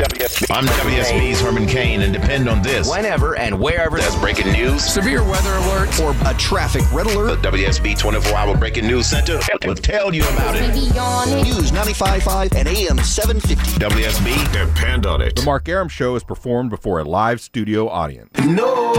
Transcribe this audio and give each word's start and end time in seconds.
I'm 0.00 0.64
WSB's 0.64 1.40
Herman 1.40 1.66
Cain, 1.66 2.02
and 2.02 2.12
depend 2.12 2.48
on 2.48 2.62
this. 2.62 2.88
Whenever 2.88 3.36
and 3.36 3.58
wherever 3.58 3.98
There's 3.98 4.14
breaking 4.16 4.52
news. 4.52 4.84
severe 4.84 5.24
weather 5.24 5.52
alert 5.54 5.98
or 5.98 6.14
a 6.24 6.34
traffic 6.34 6.82
red 6.92 7.06
The. 7.06 7.42
WSB 7.42 7.98
24 7.98 8.32
Hour 8.36 8.56
Breaking 8.56 8.86
News 8.86 9.06
Center 9.06 9.40
will 9.66 9.74
tell 9.74 10.14
you 10.14 10.22
about 10.22 10.54
it. 10.54 10.72
News 10.72 11.72
95.5 11.72 12.54
and 12.54 12.68
AM 12.68 12.98
750. 12.98 13.80
WSB, 13.80 14.52
depend 14.52 15.04
on 15.04 15.20
it. 15.20 15.34
The 15.34 15.42
Mark 15.42 15.68
Arum 15.68 15.88
Show 15.88 16.14
is 16.14 16.22
performed 16.22 16.70
before 16.70 17.00
a 17.00 17.04
live 17.04 17.40
studio 17.40 17.88
audience. 17.88 18.30
No, 18.44 18.92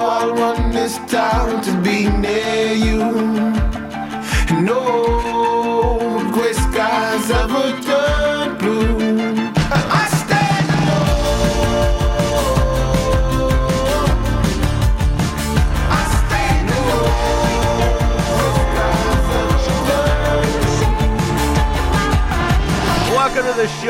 I 0.00 0.26
want 0.26 0.72
this 0.72 0.96
town 1.08 1.62
to 1.62 1.82
be 1.82 2.08
near 2.10 2.72
you. 2.72 2.98
No 4.60 5.20
gray 6.32 6.52
skies 6.52 7.30
ever 7.30 7.80
turn 7.80 8.58
blue. 8.58 9.09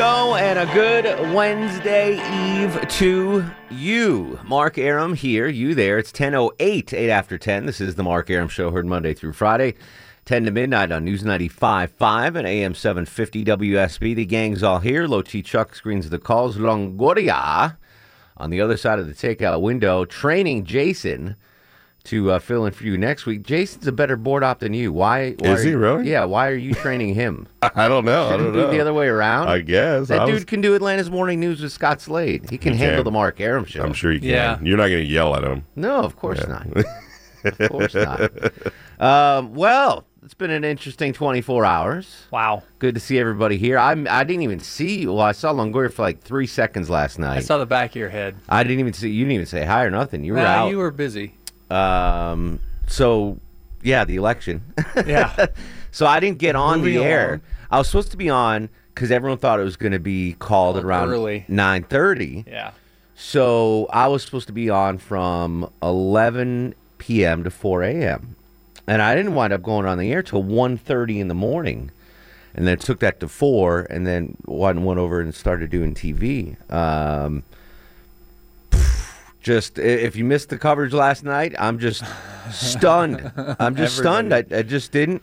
And 0.01 0.57
a 0.57 0.73
good 0.73 1.05
Wednesday 1.31 2.15
Eve 2.63 2.87
to 2.89 3.45
you. 3.69 4.39
Mark 4.45 4.79
Arum 4.79 5.13
here, 5.13 5.47
you 5.47 5.75
there. 5.75 5.99
It's 5.99 6.11
10.08, 6.11 6.91
8 6.91 7.09
after 7.11 7.37
10. 7.37 7.67
This 7.67 7.79
is 7.79 7.93
the 7.93 8.01
Mark 8.01 8.31
Arum 8.31 8.49
Show, 8.49 8.71
heard 8.71 8.87
Monday 8.87 9.13
through 9.13 9.33
Friday, 9.33 9.75
10 10.25 10.45
to 10.45 10.51
midnight 10.51 10.91
on 10.91 11.05
News 11.05 11.21
95.5 11.21 12.35
and 12.35 12.47
AM 12.47 12.73
750 12.73 13.45
WSB. 13.45 14.15
The 14.15 14.25
gang's 14.25 14.63
all 14.63 14.79
here. 14.79 15.07
T 15.21 15.43
Chuck 15.43 15.75
screens 15.75 16.09
the 16.09 16.17
calls. 16.17 16.57
Longoria 16.57 17.77
on 18.37 18.49
the 18.49 18.59
other 18.59 18.77
side 18.77 18.97
of 18.97 19.05
the 19.05 19.13
takeout 19.13 19.61
window, 19.61 20.03
training 20.03 20.65
Jason 20.65 21.35
to 22.05 22.31
uh, 22.31 22.39
fill 22.39 22.65
in 22.65 22.73
for 22.73 22.83
you 22.83 22.97
next 22.97 23.25
week. 23.25 23.43
Jason's 23.43 23.85
a 23.87 23.91
better 23.91 24.15
board 24.17 24.43
op 24.43 24.59
than 24.59 24.73
you. 24.73 24.91
Why? 24.91 25.31
why 25.39 25.49
Is 25.49 25.63
he 25.63 25.73
are- 25.73 25.77
really? 25.77 26.09
Yeah. 26.09 26.23
Why 26.25 26.47
are 26.49 26.55
you 26.55 26.73
training 26.73 27.13
him? 27.13 27.47
I 27.61 27.87
don't 27.87 28.05
know. 28.05 28.29
Shouldn't 28.31 28.53
don't 28.53 28.55
it 28.55 28.57
be 28.57 28.61
know. 28.63 28.71
the 28.71 28.79
other 28.81 28.93
way 28.93 29.07
around. 29.07 29.49
I 29.49 29.59
guess. 29.61 30.07
that 30.07 30.21
I 30.21 30.25
dude 30.25 30.33
was- 30.35 30.45
can 30.45 30.61
do 30.61 30.73
Atlanta's 30.75 31.09
morning 31.11 31.39
news 31.39 31.61
with 31.61 31.71
Scott 31.71 32.01
Slade. 32.01 32.49
He 32.49 32.57
can 32.57 32.73
He 32.73 32.79
handle 32.79 32.97
can. 32.99 33.05
the 33.05 33.11
Mark 33.11 33.39
Arum 33.39 33.65
show. 33.65 33.83
I'm 33.83 33.93
sure 33.93 34.11
you 34.11 34.19
can. 34.19 34.29
Yeah. 34.29 34.59
You're 34.61 34.77
not 34.77 34.87
going 34.87 35.03
to 35.03 35.09
yell 35.09 35.35
at 35.35 35.43
him. 35.43 35.63
No, 35.75 35.97
of 36.01 36.15
course 36.15 36.45
not. 36.47 36.65
of 37.43 37.69
course 37.69 37.93
not. 37.95 38.31
Um, 38.99 39.53
well, 39.55 40.05
it's 40.23 40.35
been 40.35 40.51
an 40.51 40.63
interesting 40.63 41.13
24 41.13 41.65
hours. 41.65 42.25
Wow. 42.31 42.61
Good 42.79 42.93
to 42.95 43.01
see 43.01 43.17
everybody 43.17 43.57
here. 43.57 43.77
I'm. 43.79 44.07
I 44.09 44.23
didn't 44.23 44.43
even 44.43 44.59
see 44.59 45.01
you. 45.01 45.13
Well, 45.13 45.21
I 45.25 45.31
saw 45.31 45.51
Longoria 45.51 45.91
for 45.91 46.03
like 46.03 46.21
three 46.21 46.45
seconds 46.45 46.89
last 46.89 47.17
night. 47.17 47.37
I 47.37 47.41
saw 47.41 47.57
the 47.57 47.65
back 47.65 47.91
of 47.91 47.95
your 47.95 48.09
head. 48.09 48.35
I 48.47 48.61
didn't 48.63 48.79
even 48.79 48.93
see. 48.93 49.09
You 49.09 49.23
didn't 49.25 49.33
even 49.33 49.45
say 49.47 49.65
hi 49.65 49.83
or 49.83 49.89
nothing. 49.89 50.23
You 50.23 50.33
were 50.33 50.39
Nah, 50.39 50.45
out. 50.45 50.69
you 50.69 50.77
were 50.77 50.91
busy. 50.91 51.33
Um. 51.71 52.59
So, 52.87 53.39
yeah, 53.83 54.03
the 54.05 54.15
election. 54.17 54.61
Yeah. 55.05 55.47
So 55.93 56.05
I 56.05 56.21
didn't 56.21 56.37
get 56.37 56.55
on 56.55 56.79
Moving 56.79 56.93
the 56.95 57.03
air. 57.03 57.27
along. 57.27 57.41
I 57.69 57.77
was 57.77 57.87
supposed 57.87 58.11
to 58.11 58.17
be 58.17 58.29
on 58.29 58.69
because 58.95 59.11
everyone 59.11 59.39
thought 59.39 59.59
it 59.59 59.63
was 59.65 59.75
going 59.75 59.91
to 59.91 59.99
be 59.99 60.37
called 60.39 60.77
at 60.77 60.85
around 60.85 61.09
early. 61.09 61.43
nine 61.49 61.83
thirty. 61.83 62.45
yeah. 62.47 62.71
So 63.13 63.87
I 63.91 64.07
was 64.07 64.23
supposed 64.23 64.47
to 64.47 64.53
be 64.53 64.69
on 64.69 64.99
from 64.99 65.69
eleven 65.83 66.75
p.m. 66.97 67.43
to 67.43 67.51
four 67.51 67.83
a.m. 67.83 68.37
and 68.87 69.01
I 69.01 69.15
didn't 69.15 69.35
wind 69.35 69.51
up 69.51 69.63
going 69.63 69.85
on 69.85 69.97
the 69.97 70.13
air 70.13 70.23
till 70.23 70.43
1.30 70.45 71.19
in 71.19 71.27
the 71.27 71.33
morning, 71.35 71.91
and 72.55 72.65
then 72.65 72.77
took 72.77 72.99
that 73.01 73.19
to 73.19 73.27
four, 73.27 73.85
and 73.89 74.07
then 74.07 74.37
went 74.45 74.79
went 74.79 74.97
over 74.97 75.19
and 75.19 75.35
started 75.35 75.69
doing 75.69 75.93
TV. 75.93 76.55
Um, 76.71 77.43
just 79.41 79.77
if 79.79 80.15
you 80.15 80.23
missed 80.23 80.49
the 80.49 80.57
coverage 80.57 80.93
last 80.93 81.23
night, 81.23 81.55
I'm 81.59 81.79
just 81.79 82.03
stunned. 82.51 83.31
I'm 83.59 83.75
just 83.75 83.97
stunned. 83.97 84.33
I, 84.33 84.45
I 84.51 84.61
just 84.61 84.91
didn't 84.91 85.21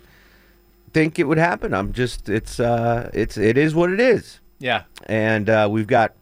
think 0.92 1.18
it 1.18 1.24
would 1.24 1.38
happen. 1.38 1.72
I'm 1.74 1.92
just 1.92 2.28
it's 2.28 2.58
uh 2.60 3.10
it's 3.14 3.36
it 3.36 3.56
is 3.58 3.74
what 3.74 3.90
it 3.90 4.00
is 4.00 4.40
Yeah. 4.58 4.84
and 5.06 5.48
uh, 5.48 5.68
we've 5.70 5.86
got 5.86 6.14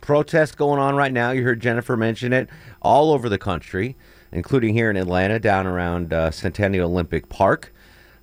protests 0.00 0.54
going 0.54 0.80
on 0.80 0.96
right 0.96 1.12
now. 1.12 1.30
You 1.30 1.42
heard 1.42 1.60
Jennifer 1.60 1.96
mention 1.96 2.32
it 2.32 2.48
all 2.82 3.12
over 3.12 3.28
the 3.28 3.38
country, 3.38 3.96
including 4.32 4.74
here 4.74 4.90
in 4.90 4.96
Atlanta, 4.96 5.38
down 5.38 5.66
around 5.66 6.12
uh, 6.12 6.30
Centennial 6.30 6.90
Olympic 6.90 7.28
Park. 7.28 7.72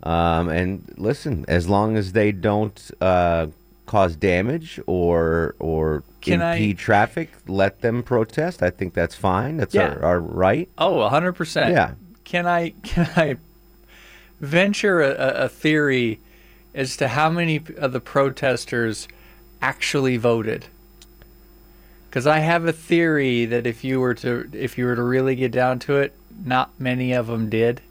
Um, 0.04 0.50
and 0.50 0.94
listen, 0.98 1.46
as 1.48 1.70
long 1.70 1.96
as 1.96 2.12
they 2.14 2.32
don't 2.32 2.92
uh, 3.02 3.48
cause 3.86 4.16
damage 4.16 4.80
or 4.88 5.56
or 5.60 6.04
Can 6.22 6.42
I- 6.42 6.54
impede 6.54 6.78
traffic, 6.78 7.32
let 7.48 7.82
them 7.82 8.04
protest. 8.04 8.62
I 8.64 8.70
think 8.70 8.94
that's 8.94 9.16
fine. 9.16 9.58
That's 9.58 9.74
Yeah. 9.74 9.90
our, 9.90 10.04
our 10.06 10.20
right. 10.20 10.70
Oh, 10.78 10.98
100%. 11.10 11.70
Yeah. 11.72 11.94
Can 12.24 12.46
I 12.48 12.70
can 12.84 13.10
I 13.16 13.36
venture 14.40 15.02
a, 15.02 15.10
a- 15.12 15.46
a 15.46 15.50
theory 15.50 16.20
as 16.74 16.96
to 16.98 17.08
how 17.10 17.30
many 17.30 17.62
of 17.78 17.92
the 17.92 18.00
protesters 18.00 19.08
actually 19.62 20.18
voted? 20.18 20.66
Cuz 22.12 22.28
I 22.28 22.40
have 22.40 22.66
a 22.66 22.74
theory 22.74 23.46
that 23.46 23.66
if 23.66 23.84
you 23.84 24.00
were 24.00 24.14
to 24.16 24.50
if 24.54 24.78
you 24.78 24.86
were 24.86 24.96
to 24.96 25.04
really 25.04 25.36
get 25.36 25.52
down 25.52 25.80
to 25.80 25.98
it, 25.98 26.14
not 26.46 26.72
many 26.80 27.14
of 27.14 27.28
them 27.28 27.50
did. 27.50 27.82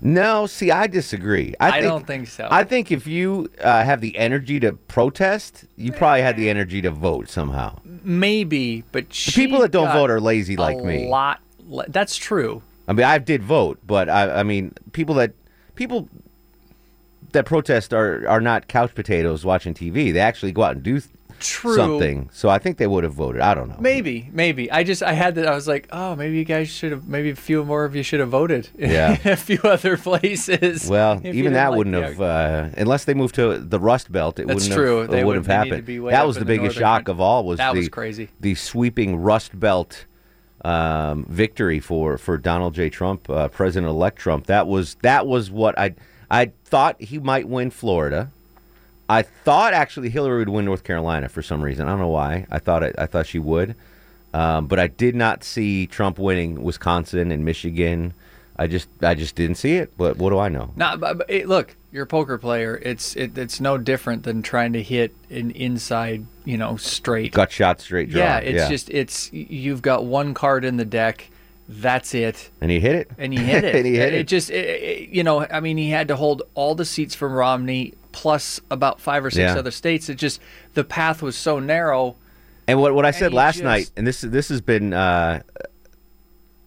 No, 0.00 0.46
see, 0.46 0.70
I 0.70 0.86
disagree. 0.86 1.54
I, 1.58 1.68
I 1.68 1.70
think, 1.72 1.82
don't 1.84 2.06
think 2.06 2.28
so. 2.28 2.46
I 2.50 2.62
think 2.64 2.92
if 2.92 3.06
you 3.06 3.50
uh, 3.62 3.82
have 3.82 4.00
the 4.00 4.16
energy 4.16 4.60
to 4.60 4.72
protest, 4.74 5.64
you 5.76 5.90
probably 5.92 6.22
had 6.22 6.36
the 6.36 6.48
energy 6.48 6.80
to 6.82 6.90
vote 6.90 7.28
somehow. 7.28 7.78
Maybe, 7.84 8.84
but 8.92 9.10
The 9.10 9.32
people 9.32 9.58
that 9.60 9.72
don't 9.72 9.92
vote 9.92 10.10
are 10.10 10.20
lazy 10.20 10.56
like 10.56 10.76
me. 10.78 10.82
a 10.82 10.98
me. 11.00 11.08
lot 11.08 11.40
le- 11.66 11.88
that's 11.88 12.16
true. 12.16 12.62
I 12.86 12.92
mean, 12.92 13.04
I 13.04 13.18
did 13.18 13.42
vote, 13.42 13.78
but 13.86 14.08
I, 14.08 14.40
I 14.40 14.42
mean, 14.44 14.72
people 14.92 15.16
that 15.16 15.32
people 15.74 16.08
that 17.32 17.44
protest 17.44 17.92
are 17.92 18.26
are 18.28 18.40
not 18.40 18.68
couch 18.68 18.94
potatoes 18.94 19.44
watching 19.44 19.74
TV. 19.74 20.12
They 20.12 20.20
actually 20.20 20.52
go 20.52 20.62
out 20.62 20.76
and 20.76 20.82
do 20.82 21.00
th- 21.00 21.12
True. 21.40 21.74
something. 21.76 22.28
So 22.32 22.48
I 22.48 22.58
think 22.58 22.76
they 22.78 22.86
would 22.86 23.04
have 23.04 23.14
voted. 23.14 23.40
I 23.40 23.54
don't 23.54 23.68
know. 23.68 23.76
Maybe, 23.78 24.28
maybe. 24.32 24.70
I 24.70 24.82
just 24.84 25.02
I 25.02 25.12
had 25.12 25.34
that. 25.36 25.46
I 25.46 25.54
was 25.54 25.66
like, 25.68 25.88
oh, 25.92 26.16
maybe 26.16 26.36
you 26.38 26.44
guys 26.44 26.68
should 26.68 26.92
have. 26.92 27.06
Maybe 27.08 27.30
a 27.30 27.36
few 27.36 27.64
more 27.64 27.84
of 27.84 27.94
you 27.96 28.02
should 28.02 28.20
have 28.20 28.28
voted. 28.30 28.68
Yeah. 28.78 29.18
in 29.24 29.32
a 29.32 29.36
few 29.36 29.60
other 29.64 29.96
places. 29.96 30.88
Well, 30.88 31.20
even 31.24 31.52
that 31.54 31.68
like 31.68 31.78
wouldn't 31.78 31.96
the 31.96 32.02
have, 32.02 32.20
uh, 32.20 32.68
unless 32.76 33.04
they 33.04 33.14
moved 33.14 33.34
to 33.36 33.58
the 33.58 33.78
Rust 33.80 34.10
Belt. 34.10 34.38
It 34.38 34.46
That's 34.46 34.64
wouldn't 34.68 34.74
true. 34.74 34.98
have. 35.00 35.10
They 35.10 35.24
would- 35.24 35.36
have 35.36 35.46
happened. 35.46 35.86
That 35.86 36.26
was 36.26 36.36
the 36.36 36.44
biggest 36.44 36.76
northern 36.76 36.80
shock 37.02 37.08
of 37.08 37.20
all. 37.20 37.44
Was 37.44 37.58
That 37.58 37.72
the 37.74 37.78
was 37.80 37.88
crazy. 37.88 38.28
the 38.40 38.54
sweeping 38.54 39.16
Rust 39.16 39.58
Belt 39.58 40.06
um, 40.64 41.24
victory 41.28 41.78
for 41.80 42.18
for 42.18 42.36
Donald 42.36 42.74
J. 42.74 42.90
Trump, 42.90 43.30
uh, 43.30 43.48
President 43.48 43.88
elect 43.88 44.18
Trump. 44.18 44.46
That 44.46 44.66
was 44.66 44.96
that 45.02 45.26
was 45.26 45.50
what 45.50 45.78
I 45.78 45.94
I 46.30 46.52
thought 46.64 47.00
he 47.00 47.18
might 47.18 47.48
win 47.48 47.70
Florida. 47.70 48.32
I 49.08 49.22
thought 49.22 49.72
actually 49.74 50.10
Hillary 50.10 50.40
would 50.40 50.48
win 50.50 50.64
North 50.64 50.84
Carolina 50.84 51.28
for 51.28 51.42
some 51.42 51.62
reason. 51.62 51.86
I 51.86 51.90
don't 51.92 52.00
know 52.00 52.08
why. 52.08 52.46
I 52.50 52.58
thought 52.58 52.82
it, 52.82 52.94
I 52.98 53.06
thought 53.06 53.26
she 53.26 53.38
would, 53.38 53.74
um, 54.34 54.66
but 54.66 54.78
I 54.78 54.86
did 54.88 55.14
not 55.14 55.42
see 55.44 55.86
Trump 55.86 56.18
winning 56.18 56.62
Wisconsin 56.62 57.32
and 57.32 57.44
Michigan. 57.44 58.12
I 58.56 58.66
just 58.66 58.88
I 59.02 59.14
just 59.14 59.34
didn't 59.36 59.54
see 59.56 59.76
it. 59.76 59.96
But 59.96 60.16
what 60.18 60.30
do 60.30 60.38
I 60.38 60.48
know? 60.48 60.72
No, 60.76 60.96
but, 60.96 61.18
but, 61.18 61.30
it, 61.30 61.48
look, 61.48 61.74
you're 61.92 62.02
a 62.02 62.06
poker 62.08 62.36
player. 62.38 62.76
It's 62.84 63.16
it, 63.16 63.38
it's 63.38 63.60
no 63.60 63.78
different 63.78 64.24
than 64.24 64.42
trying 64.42 64.72
to 64.74 64.82
hit 64.82 65.14
an 65.30 65.52
inside, 65.52 66.26
you 66.44 66.58
know, 66.58 66.76
straight. 66.76 67.32
Gut 67.32 67.50
shot 67.52 67.80
straight 67.80 68.10
draw. 68.10 68.20
yeah, 68.20 68.38
it's 68.38 68.68
just 68.68 68.90
it's 68.90 69.32
you've 69.32 69.80
got 69.80 70.04
one 70.04 70.34
card 70.34 70.64
in 70.64 70.76
the 70.76 70.84
deck. 70.84 71.30
That's 71.70 72.14
it. 72.14 72.48
and 72.62 72.70
he 72.70 72.80
hit 72.80 72.94
it. 72.94 73.10
and 73.18 73.32
he 73.32 73.38
hit 73.38 73.62
it. 73.62 73.74
and 73.76 73.86
he 73.86 73.94
hit 73.96 74.14
it. 74.14 74.26
just, 74.26 74.48
it, 74.48 74.54
it- 74.82 75.08
you 75.10 75.22
know, 75.22 75.46
I 75.50 75.60
mean, 75.60 75.76
he 75.76 75.90
had 75.90 76.08
to 76.08 76.16
hold 76.16 76.42
all 76.54 76.74
the 76.74 76.86
seats 76.86 77.14
from 77.14 77.32
Romney 77.34 77.92
plus 78.18 78.60
about 78.68 79.00
five 79.00 79.24
or 79.24 79.30
six 79.30 79.52
Yeah. 79.52 79.58
other 79.58 79.70
states. 79.70 80.08
It 80.08 80.16
just 80.16 80.40
the 80.74 80.82
path 80.82 81.22
was 81.22 81.36
so 81.36 81.60
narrow. 81.60 82.16
And 82.66 82.80
what 82.80 82.92
what 82.94 83.06
I 83.06 83.12
said 83.12 83.32
last 83.32 83.54
just- 83.54 83.64
night, 83.64 83.90
and 83.96 84.04
this 84.04 84.22
this 84.22 84.48
has 84.48 84.60
been, 84.60 84.92
uh, 84.92 85.40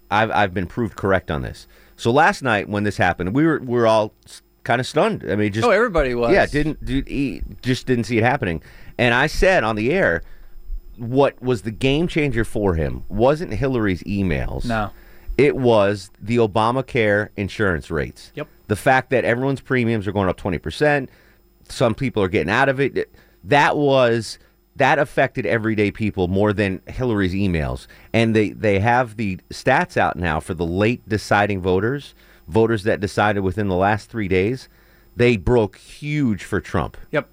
I've 0.09 0.31
I've 0.31 0.53
been 0.53 0.65
proved 0.68 0.95
correct 0.95 1.30
on 1.30 1.42
this. 1.42 1.68
So 1.98 2.09
last 2.12 2.42
night 2.42 2.69
when 2.69 2.83
this 2.86 2.95
happened, 2.98 3.36
we 3.36 3.45
were 3.45 3.59
we 3.59 3.74
were 3.77 3.86
all 3.88 4.13
kind 4.63 4.80
of 4.80 4.88
stunned. 4.88 5.25
I 5.30 5.36
mean, 5.36 5.51
just 5.51 5.68
Oh, 5.68 5.71
everybody 5.71 6.13
was. 6.15 6.31
yeah, 6.31 6.45
didn't 6.45 6.83
dude, 6.86 7.44
just 7.62 7.86
didn't 7.86 8.06
see 8.06 8.18
it 8.18 8.24
happening. 8.24 8.62
And 8.97 9.13
I 9.13 9.27
said 9.27 9.63
on 9.63 9.75
the 9.75 9.92
air, 9.92 10.21
what 10.97 11.42
was 11.42 11.63
the 11.63 11.71
game 11.71 12.07
changer 12.07 12.44
for 12.45 12.75
him 12.75 13.04
wasn't 13.09 13.54
Hillary's 13.54 14.04
emails. 14.04 14.65
No. 14.65 14.92
It 15.38 15.56
was 15.56 16.12
the 16.21 16.38
Obamacare 16.38 17.30
insurance 17.36 17.89
rates. 17.89 18.31
Yep. 18.36 18.47
The 18.68 18.75
fact 18.75 19.09
that 19.09 19.25
everyone's 19.25 19.62
premiums 19.62 20.07
are 20.07 20.12
going 20.12 20.30
up 20.30 20.38
20%, 20.38 21.09
some 21.71 21.95
people 21.95 22.21
are 22.23 22.27
getting 22.27 22.51
out 22.51 22.69
of 22.69 22.79
it. 22.79 23.12
That 23.44 23.77
was 23.77 24.38
that 24.75 25.00
affected 25.00 25.45
everyday 25.45 25.91
people 25.91 26.27
more 26.27 26.53
than 26.53 26.81
Hillary's 26.88 27.33
emails. 27.33 27.88
And 28.13 28.35
they 28.35 28.50
they 28.51 28.79
have 28.79 29.18
the 29.18 29.38
stats 29.50 29.97
out 29.97 30.18
now 30.18 30.39
for 30.39 30.53
the 30.53 30.65
late 30.65 31.07
deciding 31.07 31.62
voters, 31.62 32.15
voters 32.47 32.83
that 32.83 33.00
decided 33.00 33.41
within 33.41 33.68
the 33.68 33.75
last 33.75 34.09
3 34.09 34.27
days. 34.27 34.69
They 35.15 35.35
broke 35.38 35.77
huge 35.77 36.44
for 36.44 36.62
Trump. 36.62 36.97
Yep. 37.12 37.29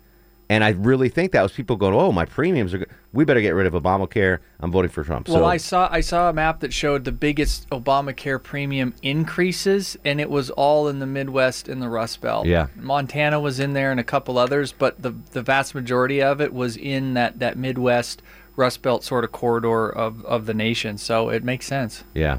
And 0.50 0.64
I 0.64 0.70
really 0.70 1.10
think 1.10 1.32
that 1.32 1.42
was 1.42 1.52
people 1.52 1.76
going, 1.76 1.94
"Oh, 1.94 2.10
my 2.10 2.24
premiums 2.24 2.72
are. 2.72 2.78
Go- 2.78 2.86
we 3.12 3.24
better 3.26 3.40
get 3.42 3.50
rid 3.54 3.66
of 3.66 3.74
Obamacare. 3.74 4.38
I'm 4.60 4.70
voting 4.70 4.90
for 4.90 5.04
Trump." 5.04 5.28
Well, 5.28 5.40
so 5.40 5.44
I 5.44 5.58
saw 5.58 5.88
I 5.92 6.00
saw 6.00 6.30
a 6.30 6.32
map 6.32 6.60
that 6.60 6.72
showed 6.72 7.04
the 7.04 7.12
biggest 7.12 7.68
Obamacare 7.68 8.42
premium 8.42 8.94
increases, 9.02 9.98
and 10.06 10.20
it 10.22 10.30
was 10.30 10.48
all 10.48 10.88
in 10.88 11.00
the 11.00 11.06
Midwest 11.06 11.68
and 11.68 11.82
the 11.82 11.88
Rust 11.90 12.22
Belt. 12.22 12.46
Yeah. 12.46 12.68
Montana 12.76 13.38
was 13.40 13.60
in 13.60 13.74
there 13.74 13.90
and 13.90 14.00
a 14.00 14.04
couple 14.04 14.38
others, 14.38 14.72
but 14.72 15.02
the 15.02 15.12
the 15.32 15.42
vast 15.42 15.74
majority 15.74 16.22
of 16.22 16.40
it 16.40 16.54
was 16.54 16.78
in 16.78 17.12
that 17.12 17.40
that 17.40 17.58
Midwest 17.58 18.22
Rust 18.56 18.80
Belt 18.80 19.04
sort 19.04 19.24
of 19.24 19.32
corridor 19.32 19.90
of, 19.90 20.24
of 20.24 20.46
the 20.46 20.54
nation. 20.54 20.96
So 20.96 21.28
it 21.28 21.44
makes 21.44 21.66
sense. 21.66 22.04
yeah, 22.14 22.38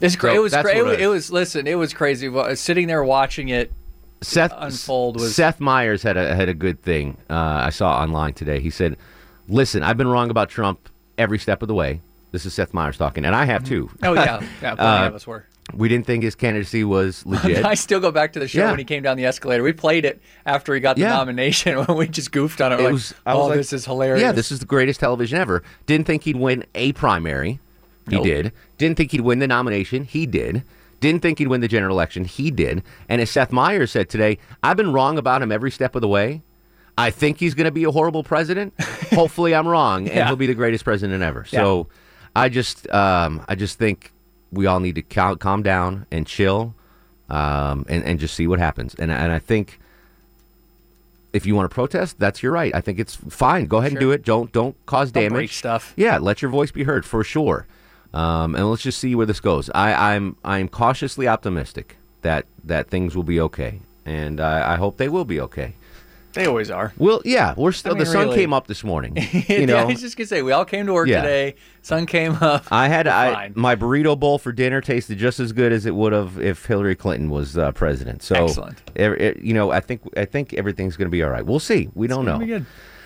It's 0.00 0.16
great. 0.16 0.32
So 0.32 0.36
it 0.36 0.42
was 0.42 0.52
great. 0.52 0.82
what 0.84 0.94
it 0.94 1.00
It, 1.00 1.06
was 1.06 1.30
listen. 1.30 1.66
It 1.66 1.76
was 1.76 1.94
crazy. 1.94 2.28
Well, 2.28 2.54
Sitting 2.56 2.86
there 2.88 3.04
watching 3.04 3.48
it. 3.50 3.72
Seth 4.22 4.52
unfold 4.56 5.20
was- 5.20 5.34
Seth 5.34 5.60
Meyers 5.60 6.02
had 6.02 6.16
a 6.16 6.34
had 6.34 6.48
a 6.48 6.54
good 6.54 6.80
thing. 6.82 7.16
Uh, 7.28 7.34
I 7.64 7.70
saw 7.70 8.00
online 8.00 8.32
today. 8.34 8.60
He 8.60 8.70
said, 8.70 8.96
"Listen, 9.48 9.82
I've 9.82 9.96
been 9.96 10.08
wrong 10.08 10.30
about 10.30 10.48
Trump 10.48 10.88
every 11.18 11.38
step 11.38 11.62
of 11.62 11.68
the 11.68 11.74
way." 11.74 12.00
This 12.32 12.44
is 12.44 12.54
Seth 12.54 12.74
Meyers 12.74 12.96
talking, 12.98 13.24
and 13.24 13.34
I 13.36 13.44
have 13.44 13.64
too. 13.64 13.90
Oh 14.02 14.14
yeah, 14.14 14.40
yeah. 14.62 14.74
Plenty 14.74 14.80
Uh, 15.04 15.08
of 15.08 15.14
us 15.14 15.26
were. 15.26 15.44
We 15.74 15.88
didn't 15.88 16.06
think 16.06 16.22
his 16.22 16.34
candidacy 16.36 16.84
was 16.84 17.26
legit. 17.26 17.64
I 17.64 17.74
still 17.74 17.98
go 18.00 18.10
back 18.12 18.32
to 18.34 18.38
the 18.38 18.46
show 18.48 18.60
Yeah. 18.60 18.70
when 18.70 18.78
he 18.78 18.84
came 18.84 19.02
down 19.02 19.16
the 19.16 19.26
escalator. 19.26 19.62
We 19.64 19.72
played 19.72 20.04
it 20.04 20.20
after 20.46 20.72
he 20.74 20.80
got 20.80 20.94
the 20.96 21.02
Yeah. 21.02 21.08
nomination 21.16 21.76
when 21.84 21.96
we 21.96 22.06
just 22.08 22.30
goofed 22.32 22.60
on 22.60 22.72
it. 22.72 22.80
It 22.80 22.84
like, 22.84 22.92
was. 22.92 23.14
Oh, 23.26 23.38
was 23.40 23.48
like, 23.48 23.56
this 23.58 23.72
is 23.72 23.84
hilarious. 23.84 24.20
Yeah, 24.22 24.32
this 24.32 24.52
is 24.52 24.60
the 24.60 24.66
greatest 24.66 25.00
television 25.00 25.38
ever. 25.38 25.62
Didn't 25.86 26.06
think 26.06 26.22
he'd 26.22 26.36
win 26.36 26.64
a 26.74 26.92
primary. 26.92 27.58
He 28.08 28.14
Nope. 28.16 28.24
did. 28.24 28.52
Didn't 28.78 28.96
think 28.96 29.10
he'd 29.10 29.22
win 29.22 29.40
the 29.40 29.48
nomination. 29.48 30.04
He 30.04 30.24
did. 30.26 30.62
Didn't 31.00 31.20
think 31.20 31.38
he'd 31.38 31.48
win 31.48 31.60
the 31.60 31.68
general 31.68 31.94
election. 31.94 32.24
He 32.24 32.50
did. 32.50 32.82
And 33.08 33.20
as 33.20 33.30
Seth 33.30 33.52
Meyers 33.52 33.90
said 33.90 34.08
today, 34.08 34.38
I've 34.62 34.76
been 34.76 34.92
wrong 34.92 35.18
about 35.18 35.42
him 35.42 35.52
every 35.52 35.70
step 35.70 35.94
of 35.94 36.00
the 36.00 36.08
way. 36.08 36.42
I 36.98 37.10
think 37.10 37.38
he's 37.38 37.54
going 37.54 37.66
to 37.66 37.70
be 37.70 37.84
a 37.84 37.90
horrible 37.90 38.22
president. 38.24 38.72
Hopefully, 39.12 39.54
I'm 39.54 39.68
wrong, 39.68 40.06
and 40.08 40.16
Yeah. 40.16 40.26
he'll 40.26 40.36
be 40.36 40.46
the 40.46 40.54
greatest 40.54 40.84
president 40.84 41.22
ever. 41.22 41.44
So, 41.44 41.88
I 42.34 42.48
just, 42.48 42.88
um, 42.90 43.44
I 43.48 43.54
just 43.54 43.78
think 43.78 44.12
we 44.50 44.64
all 44.66 44.80
need 44.80 44.94
to 44.94 45.02
cal- 45.02 45.36
calm 45.36 45.62
down 45.62 46.06
and 46.10 46.26
chill, 46.26 46.74
um, 47.28 47.84
and 47.88 48.02
and 48.04 48.18
just 48.18 48.34
see 48.34 48.46
what 48.46 48.58
happens. 48.58 48.94
And 48.94 49.10
and 49.12 49.30
I 49.32 49.38
think 49.38 49.78
if 51.32 51.44
you 51.44 51.54
want 51.54 51.68
to 51.70 51.74
protest, 51.74 52.18
that's 52.18 52.42
your 52.42 52.52
right. 52.52 52.74
I 52.74 52.80
think 52.80 52.98
it's 52.98 53.16
fine. 53.16 53.66
Go 53.66 53.78
ahead 53.78 53.92
and 53.92 54.00
do 54.00 54.10
it. 54.12 54.24
Don't 54.24 54.50
don't 54.52 54.74
cause 54.86 55.12
Don't 55.12 55.24
damage. 55.24 55.36
break 55.36 55.52
stuff. 55.52 55.92
Yeah, 55.96 56.18
let 56.18 56.40
your 56.40 56.50
voice 56.50 56.70
be 56.70 56.84
heard 56.84 57.04
for 57.04 57.22
sure. 57.22 57.66
Um, 58.14 58.54
and 58.54 58.68
let's 58.70 58.82
just 58.82 58.98
see 58.98 59.14
where 59.14 59.26
this 59.26 59.40
goes. 59.40 59.68
I, 59.74 60.14
I'm 60.14 60.36
I'm 60.44 60.68
cautiously 60.68 61.28
optimistic 61.28 61.96
that 62.22 62.46
that 62.64 62.88
things 62.88 63.14
will 63.16 63.22
be 63.24 63.40
okay, 63.40 63.80
and 64.04 64.40
I, 64.40 64.74
I 64.74 64.76
hope 64.76 64.96
they 64.96 65.08
will 65.08 65.24
be 65.24 65.40
okay. 65.40 65.74
They 66.32 66.46
always 66.46 66.70
are. 66.70 66.92
Well, 66.98 67.22
yeah, 67.24 67.54
we're 67.56 67.72
still. 67.72 67.94
mean, 67.94 68.00
the 68.00 68.06
sun 68.06 68.24
really. 68.26 68.36
came 68.36 68.52
up 68.52 68.66
this 68.66 68.84
morning. 68.84 69.16
You 69.48 69.64
know, 69.64 69.76
I 69.76 69.84
was 69.84 70.00
just 70.02 70.18
gonna 70.18 70.26
say 70.26 70.42
we 70.42 70.52
all 70.52 70.66
came 70.66 70.84
to 70.86 70.92
work 70.92 71.08
Yeah. 71.08 71.22
today. 71.22 71.54
Sun 71.80 72.04
came 72.04 72.32
up. 72.34 72.66
I 72.70 72.88
had 72.88 73.06
I, 73.06 73.52
my 73.54 73.74
burrito 73.74 74.18
bowl 74.18 74.38
for 74.38 74.52
dinner 74.52 74.82
tasted 74.82 75.16
just 75.18 75.40
as 75.40 75.52
good 75.52 75.72
as 75.72 75.86
it 75.86 75.94
would 75.94 76.12
have 76.12 76.38
if 76.38 76.66
Hillary 76.66 76.94
Clinton 76.94 77.30
was 77.30 77.56
uh, 77.56 77.72
president. 77.72 78.22
So, 78.22 78.44
Excellent. 78.44 78.82
e- 78.98 79.02
e- 79.28 79.40
you 79.40 79.54
know, 79.54 79.70
I 79.70 79.80
think 79.80 80.02
I 80.16 80.26
think 80.26 80.52
everything's 80.52 80.96
going 80.98 81.06
to 81.06 81.10
be 81.10 81.22
all 81.22 81.30
right. 81.30 81.44
We'll 81.46 81.58
see. 81.58 81.88
We 81.94 82.06
don't 82.06 82.26
know. 82.26 82.38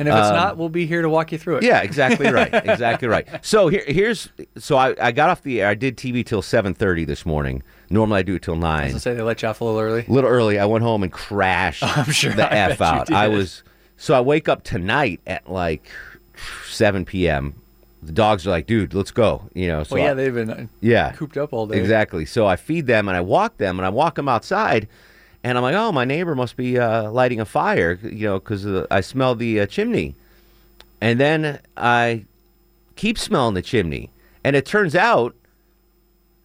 It'll 0.00 0.14
be 0.14 0.14
good. 0.14 0.18
And 0.18 0.26
if 0.26 0.32
it's 0.32 0.42
not, 0.44 0.56
we'll 0.56 0.68
be 0.68 0.86
here 0.86 1.02
to 1.02 1.08
walk 1.08 1.32
you 1.32 1.38
through 1.38 1.56
it. 1.56 1.64
Um, 1.64 1.64
Yeah, 1.64 1.82
exactly 1.82 2.30
right. 2.32 2.52
exactly 2.52 3.08
right. 3.08 3.26
So 3.42 3.68
here, 3.68 3.84
here's 3.86 4.28
so 4.58 4.76
I, 4.76 4.94
I 5.00 5.12
got 5.12 5.30
off 5.30 5.42
the 5.42 5.60
air. 5.60 5.68
I 5.68 5.74
did 5.74 5.96
TV 5.96 6.24
till 6.24 6.42
seven 6.42 6.74
thirty 6.74 7.04
this 7.04 7.24
morning. 7.26 7.62
Normally 7.90 8.20
I 8.20 8.22
do 8.22 8.34
it 8.36 8.42
till 8.42 8.56
nine. 8.56 8.88
gonna 8.88 9.00
say 9.00 9.14
they 9.14 9.22
let 9.22 9.42
you 9.42 9.48
off 9.48 9.60
a 9.60 9.64
little 9.64 9.80
early. 9.80 10.04
A 10.06 10.10
little 10.12 10.30
early. 10.30 10.58
I 10.58 10.64
went 10.66 10.82
home 10.84 11.02
and 11.02 11.12
crashed 11.12 11.82
I'm 11.98 12.10
sure 12.12 12.32
the 12.32 12.50
I 12.52 12.56
f 12.70 12.80
out. 12.80 13.10
I 13.12 13.28
was 13.28 13.62
so 13.96 14.14
I 14.14 14.20
wake 14.20 14.48
up 14.48 14.62
tonight 14.64 15.20
at 15.26 15.50
like 15.50 15.86
seven 16.66 17.04
p.m. 17.04 17.54
The 18.02 18.12
dogs 18.12 18.46
are 18.46 18.50
like, 18.50 18.66
dude, 18.66 18.94
let's 18.94 19.10
go. 19.10 19.42
You 19.54 19.66
know. 19.68 19.82
So 19.84 19.96
Well, 19.96 20.04
yeah, 20.04 20.10
I- 20.12 20.14
they've 20.14 20.34
been 20.34 20.50
uh, 20.50 20.66
yeah 20.80 21.12
cooped 21.12 21.36
up 21.36 21.52
all 21.52 21.66
day. 21.66 21.78
Exactly. 21.78 22.24
So 22.24 22.46
I 22.46 22.56
feed 22.56 22.86
them 22.86 23.08
and 23.08 23.16
I 23.16 23.20
walk 23.20 23.58
them 23.58 23.78
and 23.78 23.84
I 23.84 23.90
walk 23.90 24.14
them 24.14 24.28
outside, 24.28 24.88
and 25.44 25.56
I'm 25.56 25.62
like, 25.62 25.74
oh, 25.74 25.90
my 25.92 26.04
neighbor 26.04 26.34
must 26.34 26.56
be 26.56 26.78
uh, 26.78 27.10
lighting 27.10 27.40
a 27.40 27.44
fire, 27.44 27.98
you 28.02 28.26
know, 28.28 28.38
because 28.38 28.66
uh, 28.66 28.86
I 28.90 29.00
smell 29.00 29.34
the 29.34 29.60
uh, 29.60 29.66
chimney, 29.66 30.14
and 31.00 31.18
then 31.20 31.60
I 31.76 32.24
keep 32.96 33.18
smelling 33.18 33.54
the 33.54 33.62
chimney, 33.62 34.10
and 34.44 34.54
it 34.56 34.66
turns 34.66 34.94
out 34.94 35.34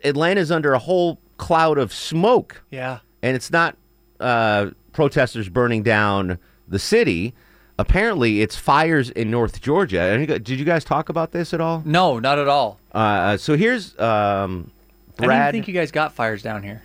Atlanta's 0.03 0.51
under 0.51 0.73
a 0.73 0.79
whole 0.79 1.19
cloud 1.37 1.77
of 1.77 1.91
smoke, 1.93 2.61
Yeah. 2.71 2.99
and 3.21 3.35
it's 3.35 3.51
not 3.51 3.75
uh, 4.19 4.71
protesters 4.93 5.49
burning 5.49 5.83
down 5.83 6.37
the 6.67 6.79
city. 6.79 7.33
Apparently, 7.77 8.41
it's 8.41 8.55
fires 8.55 9.09
in 9.09 9.29
North 9.29 9.61
Georgia. 9.61 9.99
And 9.99 10.21
you 10.21 10.27
gu- 10.27 10.39
Did 10.39 10.57
you 10.59 10.63
guys 10.65 10.85
talk 10.85 11.09
about 11.09 11.31
this 11.33 11.53
at 11.53 11.59
all? 11.59 11.81
No, 11.85 12.19
not 12.19 12.39
at 12.39 12.47
all. 12.47 12.79
Uh, 12.93 13.35
so 13.35 13.57
here's 13.57 13.99
um, 13.99 14.71
I 15.19 15.23
didn't 15.27 15.51
think 15.51 15.67
you 15.67 15.73
guys 15.73 15.91
got 15.91 16.13
fires 16.13 16.41
down 16.41 16.63
here. 16.63 16.81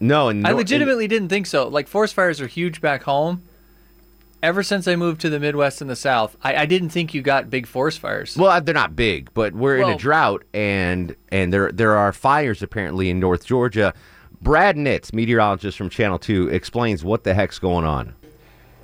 No, 0.00 0.28
and 0.28 0.46
I 0.46 0.52
legitimately 0.52 1.06
didn't 1.08 1.28
think 1.28 1.46
so. 1.46 1.68
Like 1.68 1.86
forest 1.86 2.14
fires 2.14 2.40
are 2.40 2.46
huge 2.46 2.80
back 2.80 3.02
home. 3.02 3.42
Ever 4.42 4.62
since 4.62 4.88
I 4.88 4.96
moved 4.96 5.20
to 5.20 5.28
the 5.28 5.38
Midwest 5.38 5.82
and 5.82 5.90
the 5.90 5.94
South, 5.96 6.34
I, 6.42 6.56
I 6.62 6.66
didn't 6.66 6.88
think 6.88 7.12
you 7.12 7.20
got 7.20 7.50
big 7.50 7.66
forest 7.66 7.98
fires. 7.98 8.36
well, 8.38 8.58
they're 8.62 8.74
not 8.74 8.96
big, 8.96 9.28
but 9.34 9.52
we're 9.54 9.76
in 9.76 9.90
a 9.90 9.98
drought, 9.98 10.44
and 10.54 11.14
and 11.30 11.52
there 11.52 11.70
there 11.70 11.94
are 11.96 12.12
fires 12.12 12.62
apparently 12.62 13.10
in 13.10 13.20
North 13.20 13.44
Georgia. 13.44 13.92
Brad 14.40 14.76
Nitz, 14.76 15.12
meteorologist 15.12 15.76
from 15.76 15.90
Channel 15.90 16.18
Two, 16.18 16.48
explains 16.48 17.04
what 17.04 17.24
the 17.24 17.34
heck's 17.34 17.58
going 17.58 17.84
on. 17.84 18.14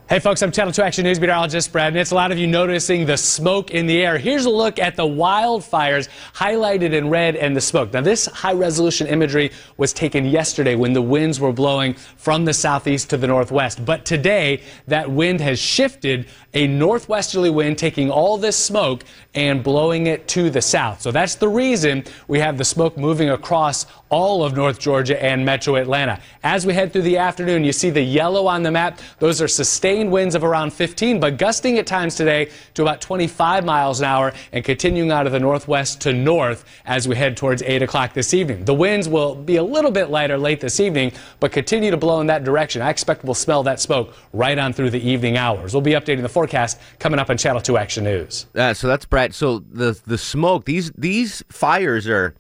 Hey 0.09 0.21
folks, 0.21 0.41
I'm 0.41 0.53
Channel 0.53 0.73
2 0.73 0.83
Action 0.83 1.03
News 1.03 1.19
meteorologist 1.19 1.73
Brad 1.73 1.93
Nitz. 1.93 2.13
A 2.13 2.15
lot 2.15 2.31
of 2.31 2.39
you 2.39 2.47
noticing 2.47 3.07
the 3.07 3.17
smoke 3.17 3.73
in 3.73 3.89
the 3.89 4.07
air. 4.07 4.19
Here's 4.19 4.45
a 4.45 4.51
look 4.51 4.79
at 4.79 4.95
the 4.95 5.03
wildfires 5.03 6.09
highlighted 6.33 6.93
in 6.93 7.11
red 7.11 7.35
and 7.35 7.57
the 7.57 7.61
smoke. 7.61 7.93
Now 7.93 8.03
this 8.03 8.27
high 8.27 8.53
resolution 8.53 9.09
imagery 9.09 9.51
was 9.79 9.93
taken 9.93 10.25
yesterday 10.25 10.77
when 10.77 10.93
the 10.93 11.03
winds 11.03 11.41
were 11.41 11.53
blowing 11.53 11.95
from 11.95 12.45
the 12.45 12.55
southeast 12.55 13.11
to 13.11 13.17
the 13.17 13.27
northwest. 13.27 13.85
But 13.85 14.05
today 14.05 14.63
that 14.87 15.11
wind 15.11 15.41
has 15.41 15.59
shifted 15.59 16.29
a 16.55 16.69
northwesterly 16.69 17.51
wind 17.51 17.77
taking 17.77 18.09
all 18.09 18.39
this 18.39 18.57
smoke 18.57 19.03
and 19.35 19.65
blowing 19.65 20.07
it 20.07 20.29
to 20.29 20.51
the 20.51 20.63
south. 20.63 21.03
So 21.03 21.11
that's 21.11 21.35
the 21.35 21.49
reason 21.49 22.05
we 22.29 22.39
have 22.39 22.59
the 22.59 22.65
smoke 22.65 22.97
moving 22.97 23.31
across 23.31 23.87
all 24.09 24.45
of 24.45 24.55
North 24.55 24.79
Georgia 24.79 25.21
and 25.21 25.45
metro 25.45 25.75
Atlanta. 25.75 26.21
As 26.45 26.65
we 26.65 26.75
head 26.75 26.93
through 26.93 27.03
the 27.03 27.19
afternoon, 27.19 27.65
you 27.65 27.73
see 27.73 27.91
the 27.91 28.01
yellow 28.01 28.47
on 28.47 28.63
the 28.63 28.71
map. 28.71 29.01
Those 29.19 29.43
are 29.43 29.49
sustained 29.49 29.96
winds 30.05 30.35
of 30.35 30.45
around 30.45 30.73
15, 30.73 31.21
but 31.21 31.39
gusting 31.39 31.79
at 31.79 31.87
times 31.87 32.15
today 32.15 32.51
to 32.75 32.83
about 32.83 33.01
25 33.01 33.65
miles 33.65 34.01
an 34.01 34.07
hour 34.07 34.33
and 34.53 34.65
continuing 34.65 35.11
out 35.11 35.27
of 35.27 35.33
the 35.33 35.41
northwest 35.41 36.01
to 36.03 36.13
north 36.13 36.65
as 36.85 37.09
we 37.09 37.17
head 37.17 37.37
towards 37.37 37.63
8 37.63 37.83
o'clock 37.83 38.13
this 38.13 38.35
evening. 38.35 38.65
The 38.65 38.75
winds 38.75 39.09
will 39.09 39.35
be 39.35 39.57
a 39.57 39.63
little 39.63 39.91
bit 39.91 40.11
lighter 40.11 40.39
late 40.39 40.61
this 40.61 40.81
evening, 40.81 41.13
but 41.41 41.53
continue 41.53 41.91
to 41.91 41.97
blow 41.97 42.21
in 42.21 42.27
that 42.27 42.45
direction. 42.45 42.83
I 42.83 42.91
expect 42.91 43.25
we'll 43.25 43.35
smell 43.35 43.63
that 43.65 43.81
smoke 43.81 44.15
right 44.33 44.59
on 44.59 44.73
through 44.73 44.91
the 44.91 45.09
evening 45.09 45.37
hours. 45.37 45.73
We'll 45.73 45.81
be 45.81 45.93
updating 45.93 46.23
the 46.23 46.29
forecast 46.29 46.79
coming 46.99 47.19
up 47.19 47.31
on 47.31 47.37
Channel 47.37 47.61
2 47.61 47.77
Action 47.77 48.05
News. 48.05 48.47
Uh, 48.55 48.75
so 48.75 48.87
that's 48.87 49.05
Brad. 49.07 49.35
So 49.35 49.61
the 49.61 49.99
the 50.07 50.19
smoke 50.19 50.65
these 50.65 50.93
these 50.93 51.43
fires 51.49 52.07
are 52.07 52.35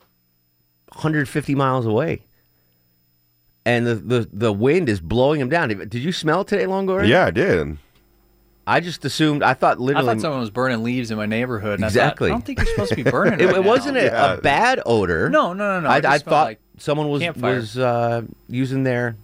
150 0.93 1.55
miles 1.55 1.87
away, 1.87 2.26
and 3.67 3.87
the 3.87 3.95
the, 3.97 4.29
the 4.33 4.53
wind 4.53 4.89
is 4.89 5.01
blowing 5.01 5.41
them 5.41 5.51
down. 5.51 5.69
Did 5.69 5.95
you 5.97 6.13
smell 6.13 6.41
it 6.41 6.47
today, 6.49 6.65
Longoria? 6.65 7.07
Yeah, 7.07 7.27
I 7.27 7.31
did. 7.31 7.77
I 8.69 8.81
just 8.81 9.05
assumed. 9.05 9.43
I 9.43 9.55
thought 9.55 9.79
literally. 9.79 10.09
I 10.09 10.15
thought 10.15 10.21
someone 10.23 10.41
was 10.41 10.51
burning 10.51 10.83
leaves 10.83 11.11
in 11.11 11.17
my 11.19 11.27
neighborhood. 11.27 11.75
And 11.75 11.85
Exactly. 11.85 12.29
I, 12.29 12.31
thought, 12.31 12.35
I 12.35 12.39
don't 12.39 12.45
think 12.47 12.59
you're 12.59 12.67
supposed 12.67 12.91
to 12.91 12.97
be 12.97 13.03
burning. 13.11 13.39
it, 13.41 13.47
right 13.47 13.57
it 13.57 13.65
wasn't 13.65 13.95
now. 13.95 14.01
a, 14.01 14.05
Yeah. 14.05 14.33
a 14.35 14.41
bad 14.41 14.81
odor. 14.87 15.29
No, 15.31 15.53
no, 15.53 15.75
no, 15.75 15.81
no. 15.83 15.89
I, 15.89 15.99
It 15.99 16.05
I 16.07 16.19
thought 16.19 16.47
like 16.47 16.61
someone 16.79 17.09
was 17.09 17.23
campfire. 17.23 17.55
was 17.57 17.79
uh, 17.79 18.23
using 18.49 18.83
their 18.83 19.17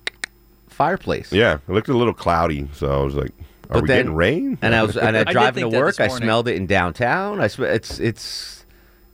fireplace. 0.69 1.33
Yeah, 1.33 1.55
it 1.55 1.73
looked 1.73 1.89
a 1.89 1.97
little 1.97 2.15
cloudy, 2.15 2.69
so 2.73 2.89
I 3.01 3.03
was 3.05 3.15
like, 3.15 3.31
"Are 3.71 3.75
But 3.75 3.83
we 3.83 3.89
then- 3.89 3.97
getting 3.99 4.15
rain?" 4.15 4.59
And 4.63 4.75
I 4.75 4.83
was 4.83 4.97
and 4.97 5.17
I 5.17 5.25
did 5.25 5.33
driving 5.33 5.63
think 5.65 5.73
to 5.75 5.79
work. 5.81 6.01
I 6.01 6.09
smelled 6.09 6.49
it 6.49 6.57
in 6.57 6.67
downtown. 6.67 7.41
I 7.41 7.49
sm- 7.49 7.65
it's 7.65 7.99
it's 7.99 8.65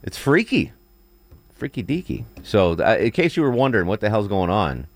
it's 0.02 0.18
freaky, 0.18 0.72
freaky 1.54 1.82
deaky. 1.82 2.24
So 2.42 2.72
uh, 2.72 2.96
in 3.00 3.10
case 3.12 3.36
you 3.36 3.42
were 3.42 3.50
wondering 3.50 3.86
what 3.86 4.00
the 4.00 4.10
hell's 4.10 4.28
going 4.28 4.50
on, 4.50 4.86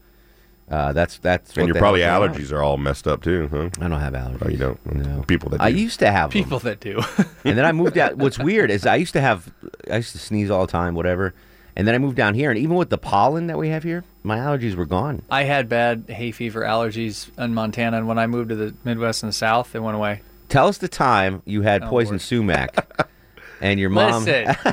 Uh, 0.72 0.92
that's 0.94 1.18
that's. 1.18 1.50
And 1.56 1.64
what 1.64 1.66
your 1.68 1.76
probably 1.76 2.00
hell's 2.00 2.20
going 2.20 2.30
on. 2.30 2.36
allergies 2.36 2.50
are 2.52 2.62
all 2.62 2.78
messed 2.78 3.06
up 3.06 3.22
too, 3.22 3.46
huh? 3.52 3.68
I 3.84 3.88
don't 3.88 4.00
have 4.00 4.14
allergies. 4.14 4.38
Oh, 4.46 4.48
you 4.48 4.56
don't? 4.56 4.94
No. 4.94 5.22
People 5.22 5.50
that 5.50 5.60
I 5.60 5.70
do. 5.70 5.78
used 5.78 5.98
to 5.98 6.10
have 6.10 6.30
them. 6.30 6.42
People 6.42 6.58
that 6.60 6.80
do. 6.80 6.98
and 7.44 7.58
then 7.58 7.64
I 7.66 7.72
moved 7.72 7.98
out. 7.98 8.16
What's 8.16 8.38
weird 8.48 8.70
is 8.70 8.86
I 8.86 8.96
used 8.96 9.12
to 9.12 9.20
have, 9.20 9.52
I 9.90 9.96
used 9.96 10.12
to 10.12 10.18
sneeze 10.18 10.50
all 10.50 10.64
the 10.66 10.72
time, 10.72 10.94
whatever. 10.94 11.34
And 11.76 11.86
then 11.86 11.94
I 11.94 11.98
moved 11.98 12.16
down 12.16 12.34
here, 12.34 12.50
and 12.50 12.58
even 12.58 12.76
with 12.76 12.90
the 12.90 12.98
pollen 12.98 13.46
that 13.46 13.56
we 13.58 13.68
have 13.70 13.82
here, 13.82 14.04
my 14.22 14.36
allergies 14.38 14.74
were 14.74 14.84
gone. 14.84 15.22
I 15.30 15.44
had 15.44 15.68
bad 15.70 16.04
hay 16.08 16.30
fever 16.30 16.62
allergies 16.62 17.30
in 17.38 17.54
Montana, 17.54 17.96
and 17.98 18.08
when 18.08 18.18
I 18.18 18.26
moved 18.26 18.50
to 18.50 18.56
the 18.56 18.74
Midwest 18.84 19.22
and 19.22 19.28
the 19.30 19.34
South, 19.36 19.72
they 19.72 19.78
went 19.78 19.96
away. 19.96 20.20
Tell 20.50 20.68
us 20.68 20.76
the 20.78 20.88
time 20.88 21.40
you 21.46 21.62
had 21.62 21.82
Oh, 21.84 21.88
poison 21.88 22.12
Lord. 22.14 22.20
sumac, 22.22 23.08
and 23.62 23.80
your 23.80 23.88
mom. 23.90 24.24
Listen, 24.24 24.54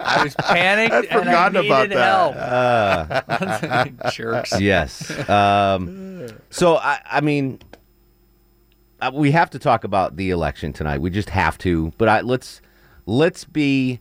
I 0.00 0.22
was 0.24 0.34
panicked 0.34 0.92
I'd 0.94 1.04
and 1.06 1.20
I 1.20 1.24
forgotten 1.24 1.56
about 1.66 1.82
needed 1.82 1.98
that. 1.98 3.28
help. 3.98 4.12
Jerks. 4.12 4.58
Yes. 4.60 5.28
Um, 5.28 6.28
so 6.48 6.76
I, 6.76 7.00
I 7.08 7.20
mean, 7.20 7.60
uh, 9.00 9.10
we 9.14 9.30
have 9.30 9.50
to 9.50 9.58
talk 9.58 9.84
about 9.84 10.16
the 10.16 10.30
election 10.30 10.72
tonight. 10.72 11.00
We 11.00 11.10
just 11.10 11.30
have 11.30 11.58
to. 11.58 11.92
But 11.98 12.08
I, 12.08 12.20
let's 12.22 12.60
let's 13.06 13.44
be 13.44 14.00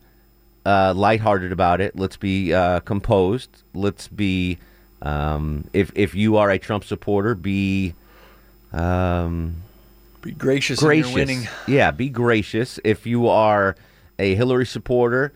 uh, 0.65 0.93
lighthearted 0.95 1.51
about 1.51 1.81
it. 1.81 1.95
Let's 1.95 2.17
be 2.17 2.53
uh, 2.53 2.79
composed. 2.79 3.63
Let's 3.73 4.07
be. 4.07 4.57
Um, 5.01 5.65
if 5.73 5.91
if 5.95 6.15
you 6.15 6.37
are 6.37 6.49
a 6.49 6.57
Trump 6.57 6.83
supporter, 6.83 7.35
be 7.35 7.93
um, 8.73 9.55
Be 10.21 10.31
gracious, 10.31 10.79
gracious. 10.79 11.07
in 11.07 11.17
your 11.17 11.25
winning. 11.25 11.47
Yeah, 11.67 11.91
be 11.91 12.09
gracious. 12.09 12.79
If 12.83 13.05
you 13.05 13.27
are 13.27 13.75
a 14.17 14.35
Hillary 14.35 14.65
supporter, 14.65 15.33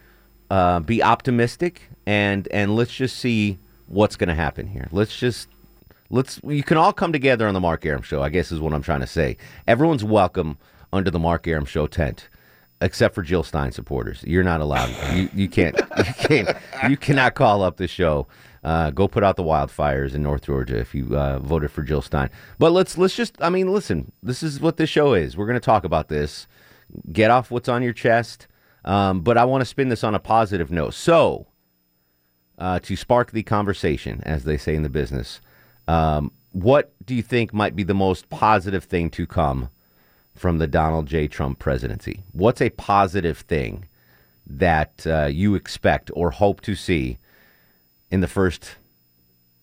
uh, 0.50 0.80
be 0.82 1.02
optimistic 1.02 1.82
and 2.06 2.48
and 2.52 2.76
let's 2.76 2.94
just 2.94 3.18
see 3.18 3.60
what's 3.88 4.16
going 4.16 4.30
to 4.30 4.36
happen 4.36 4.68
here. 4.68 4.88
Let's 4.92 5.18
just 5.18 5.48
let's 6.10 6.40
you 6.46 6.64
can 6.64 6.78
all 6.78 6.94
come 6.94 7.14
together 7.14 7.48
on 7.48 7.54
the 7.54 7.60
Mark 7.60 7.86
Arum 7.86 8.02
show. 8.02 8.22
I 8.22 8.30
guess 8.30 8.52
is 8.52 8.60
what 8.60 8.74
I'm 8.74 8.82
trying 8.82 9.02
to 9.02 9.08
say. 9.08 9.38
Everyone's 9.68 10.04
welcome 10.04 10.58
under 10.92 11.10
the 11.10 11.20
Mark 11.20 11.48
Arum 11.48 11.66
show 11.66 11.88
tent. 11.88 12.30
Except 12.82 13.16
for 13.16 13.22
Jill 13.22 13.44
Stein 13.44 13.72
supporters, 13.72 14.22
you're 14.28 14.44
not 14.44 14.60
allowed. 14.60 14.90
You 15.16 15.30
you 15.34 15.48
can't 15.48 15.76
you 15.98 16.14
can't 16.28 16.50
you 16.90 16.98
cannot 16.98 17.34
call 17.34 17.64
up 17.64 17.78
the 17.78 17.88
show. 17.88 18.28
Uh, 18.64 18.92
go 18.92 19.08
put 19.08 19.24
out 19.24 19.36
the 19.36 19.44
wildfires 19.44 20.14
in 20.14 20.24
North 20.24 20.44
Georgia 20.44 20.78
if 20.78 20.96
you 20.96 21.18
uh, 21.18 21.40
voted 21.40 21.70
for 21.70 21.82
Jill 21.84 22.02
Stein. 22.02 22.30
But 22.60 22.72
let's 22.72 22.98
let's 22.98 23.16
just 23.16 23.36
I 23.42 23.50
mean 23.50 23.72
listen. 23.72 24.12
This 24.22 24.42
is 24.42 24.62
what 24.62 24.78
this 24.78 24.90
show 24.90 25.14
is. 25.14 25.36
We're 25.36 25.48
going 25.48 25.60
to 25.60 25.66
talk 25.66 25.84
about 25.84 26.08
this. 26.08 26.48
Get 27.12 27.30
off 27.30 27.52
what's 27.52 27.68
on 27.68 27.84
your 27.84 27.94
chest. 27.94 28.48
Um, 28.86 29.22
but 29.22 29.38
I 29.38 29.46
want 29.46 29.62
to 29.62 29.66
spin 29.66 29.90
this 29.90 30.04
on 30.04 30.16
a 30.16 30.20
positive 30.20 30.72
note. 30.72 30.94
So 30.94 31.48
uh, 32.58 32.80
to 32.80 32.96
spark 32.96 33.32
the 33.32 33.44
conversation, 33.44 34.22
as 34.26 34.44
they 34.44 34.58
say 34.58 34.76
in 34.76 34.84
the 34.84 34.90
business, 34.90 35.42
um, 35.88 36.32
what 36.52 36.94
do 37.06 37.16
you 37.16 37.22
think 37.22 37.54
might 37.54 37.76
be 37.76 37.84
the 37.84 37.94
most 37.94 38.30
positive 38.30 38.84
thing 38.84 39.10
to 39.12 39.26
come 39.26 39.70
from 40.36 40.58
the 40.58 40.68
Donald 40.68 41.08
J. 41.08 41.28
Trump 41.28 41.60
presidency? 41.60 42.24
What's 42.32 42.62
a 42.62 42.70
positive 42.72 43.40
thing 43.40 43.88
that 44.46 45.06
uh, 45.08 45.26
you 45.26 45.56
expect 45.56 46.12
or 46.14 46.32
hope 46.32 46.62
to 46.62 46.76
see 46.76 47.18
in 48.14 48.22
the 48.22 48.28
first 48.28 48.76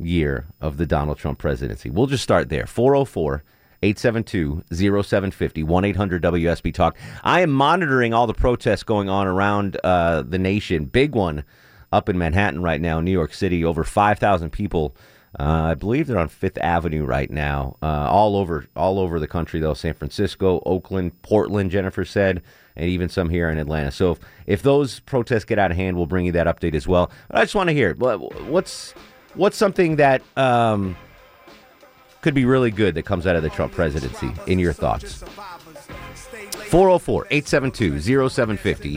year 0.00 0.47
of 0.61 0.76
the 0.76 0.85
Donald 0.85 1.19
Trump 1.19 1.38
presidency? 1.38 1.88
We'll 1.88 2.09
just 2.09 2.25
start 2.25 2.49
there. 2.49 2.66
404 2.66 3.45
872 3.83 4.64
0750 4.73 5.62
1 5.62 5.85
800 5.85 6.23
WSB 6.23 6.75
Talk. 6.75 6.99
I 7.23 7.42
am 7.42 7.50
monitoring 7.50 8.12
all 8.12 8.26
the 8.26 8.35
protests 8.35 8.83
going 8.83 9.09
on 9.09 9.28
around 9.28 9.78
uh, 9.85 10.23
the 10.23 10.38
nation. 10.38 10.87
Big 10.87 11.14
one 11.14 11.45
up 11.92 12.09
in 12.09 12.19
Manhattan 12.19 12.61
right 12.61 12.80
now, 12.80 13.00
New 13.00 13.12
York 13.12 13.33
City. 13.33 13.64
Over 13.64 13.85
5,000 13.85 14.50
people. 14.50 14.97
Uh, 15.38 15.45
I 15.71 15.75
believe 15.75 16.09
they're 16.09 16.19
on 16.19 16.28
Fifth 16.28 16.59
Avenue 16.59 17.04
right 17.04 17.30
now. 17.30 17.76
Uh, 17.80 18.09
all 18.11 18.37
over, 18.37 18.66
all 18.75 18.99
over 18.99 19.21
the 19.21 19.28
country 19.28 19.61
though. 19.61 19.75
San 19.75 19.95
Francisco, 19.95 20.61
Oakland, 20.66 21.23
Portland. 21.23 21.71
Jennifer 21.71 22.04
said, 22.04 22.42
and 22.80 22.88
even 22.88 23.08
some 23.10 23.28
here 23.28 23.50
in 23.50 23.58
Atlanta. 23.58 23.90
So 23.90 24.12
if, 24.12 24.18
if 24.46 24.62
those 24.62 25.00
protests 25.00 25.44
get 25.44 25.58
out 25.58 25.70
of 25.70 25.76
hand, 25.76 25.96
we'll 25.96 26.06
bring 26.06 26.25
you 26.25 26.32
that 26.32 26.46
update 26.46 26.75
as 26.75 26.88
well. 26.88 27.10
But 27.28 27.38
I 27.38 27.42
just 27.42 27.54
want 27.54 27.68
to 27.68 27.75
hear 27.75 27.94
what's 27.94 28.92
what's 29.34 29.56
something 29.56 29.96
that 29.96 30.22
um, 30.37 30.96
could 32.22 32.34
be 32.34 32.46
really 32.46 32.70
good 32.70 32.94
that 32.94 33.04
comes 33.04 33.26
out 33.26 33.37
of 33.37 33.42
the 33.42 33.50
Trump 33.50 33.72
presidency. 33.72 34.32
In 34.46 34.58
your 34.58 34.72
thoughts. 34.72 35.22
404 36.70 37.26
872 37.30 38.28
0750 38.30 38.96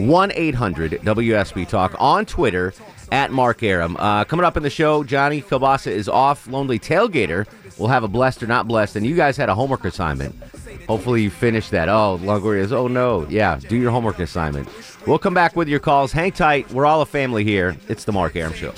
1 0.00 0.32
800 0.32 0.92
WSB 0.92 1.68
Talk 1.68 1.94
on 1.98 2.26
Twitter 2.26 2.74
at 3.10 3.30
Mark 3.30 3.62
Arum. 3.62 3.96
Uh, 3.96 4.24
coming 4.24 4.44
up 4.44 4.56
in 4.56 4.62
the 4.62 4.70
show, 4.70 5.04
Johnny 5.04 5.40
Kilbasa 5.40 5.86
is 5.86 6.08
off. 6.08 6.46
Lonely 6.48 6.78
Tailgater 6.78 7.46
will 7.78 7.88
have 7.88 8.04
a 8.04 8.08
blessed 8.08 8.42
or 8.42 8.46
not 8.46 8.68
blessed. 8.68 8.96
And 8.96 9.06
you 9.06 9.14
guys 9.16 9.36
had 9.36 9.48
a 9.48 9.54
homework 9.54 9.84
assignment. 9.84 10.34
Hopefully 10.88 11.22
you 11.22 11.30
finished 11.30 11.70
that. 11.70 11.88
Oh, 11.88 12.18
Longoria 12.22 12.60
is, 12.60 12.72
oh 12.72 12.88
no. 12.88 13.26
Yeah, 13.28 13.58
do 13.58 13.76
your 13.76 13.90
homework 13.90 14.18
assignment. 14.18 14.68
We'll 15.06 15.18
come 15.18 15.34
back 15.34 15.56
with 15.56 15.68
your 15.68 15.80
calls. 15.80 16.12
Hang 16.12 16.32
tight. 16.32 16.70
We're 16.72 16.86
all 16.86 17.02
a 17.02 17.06
family 17.06 17.44
here. 17.44 17.76
It's 17.88 18.04
the 18.04 18.12
Mark 18.12 18.36
Arum 18.36 18.52
Show. 18.52 18.72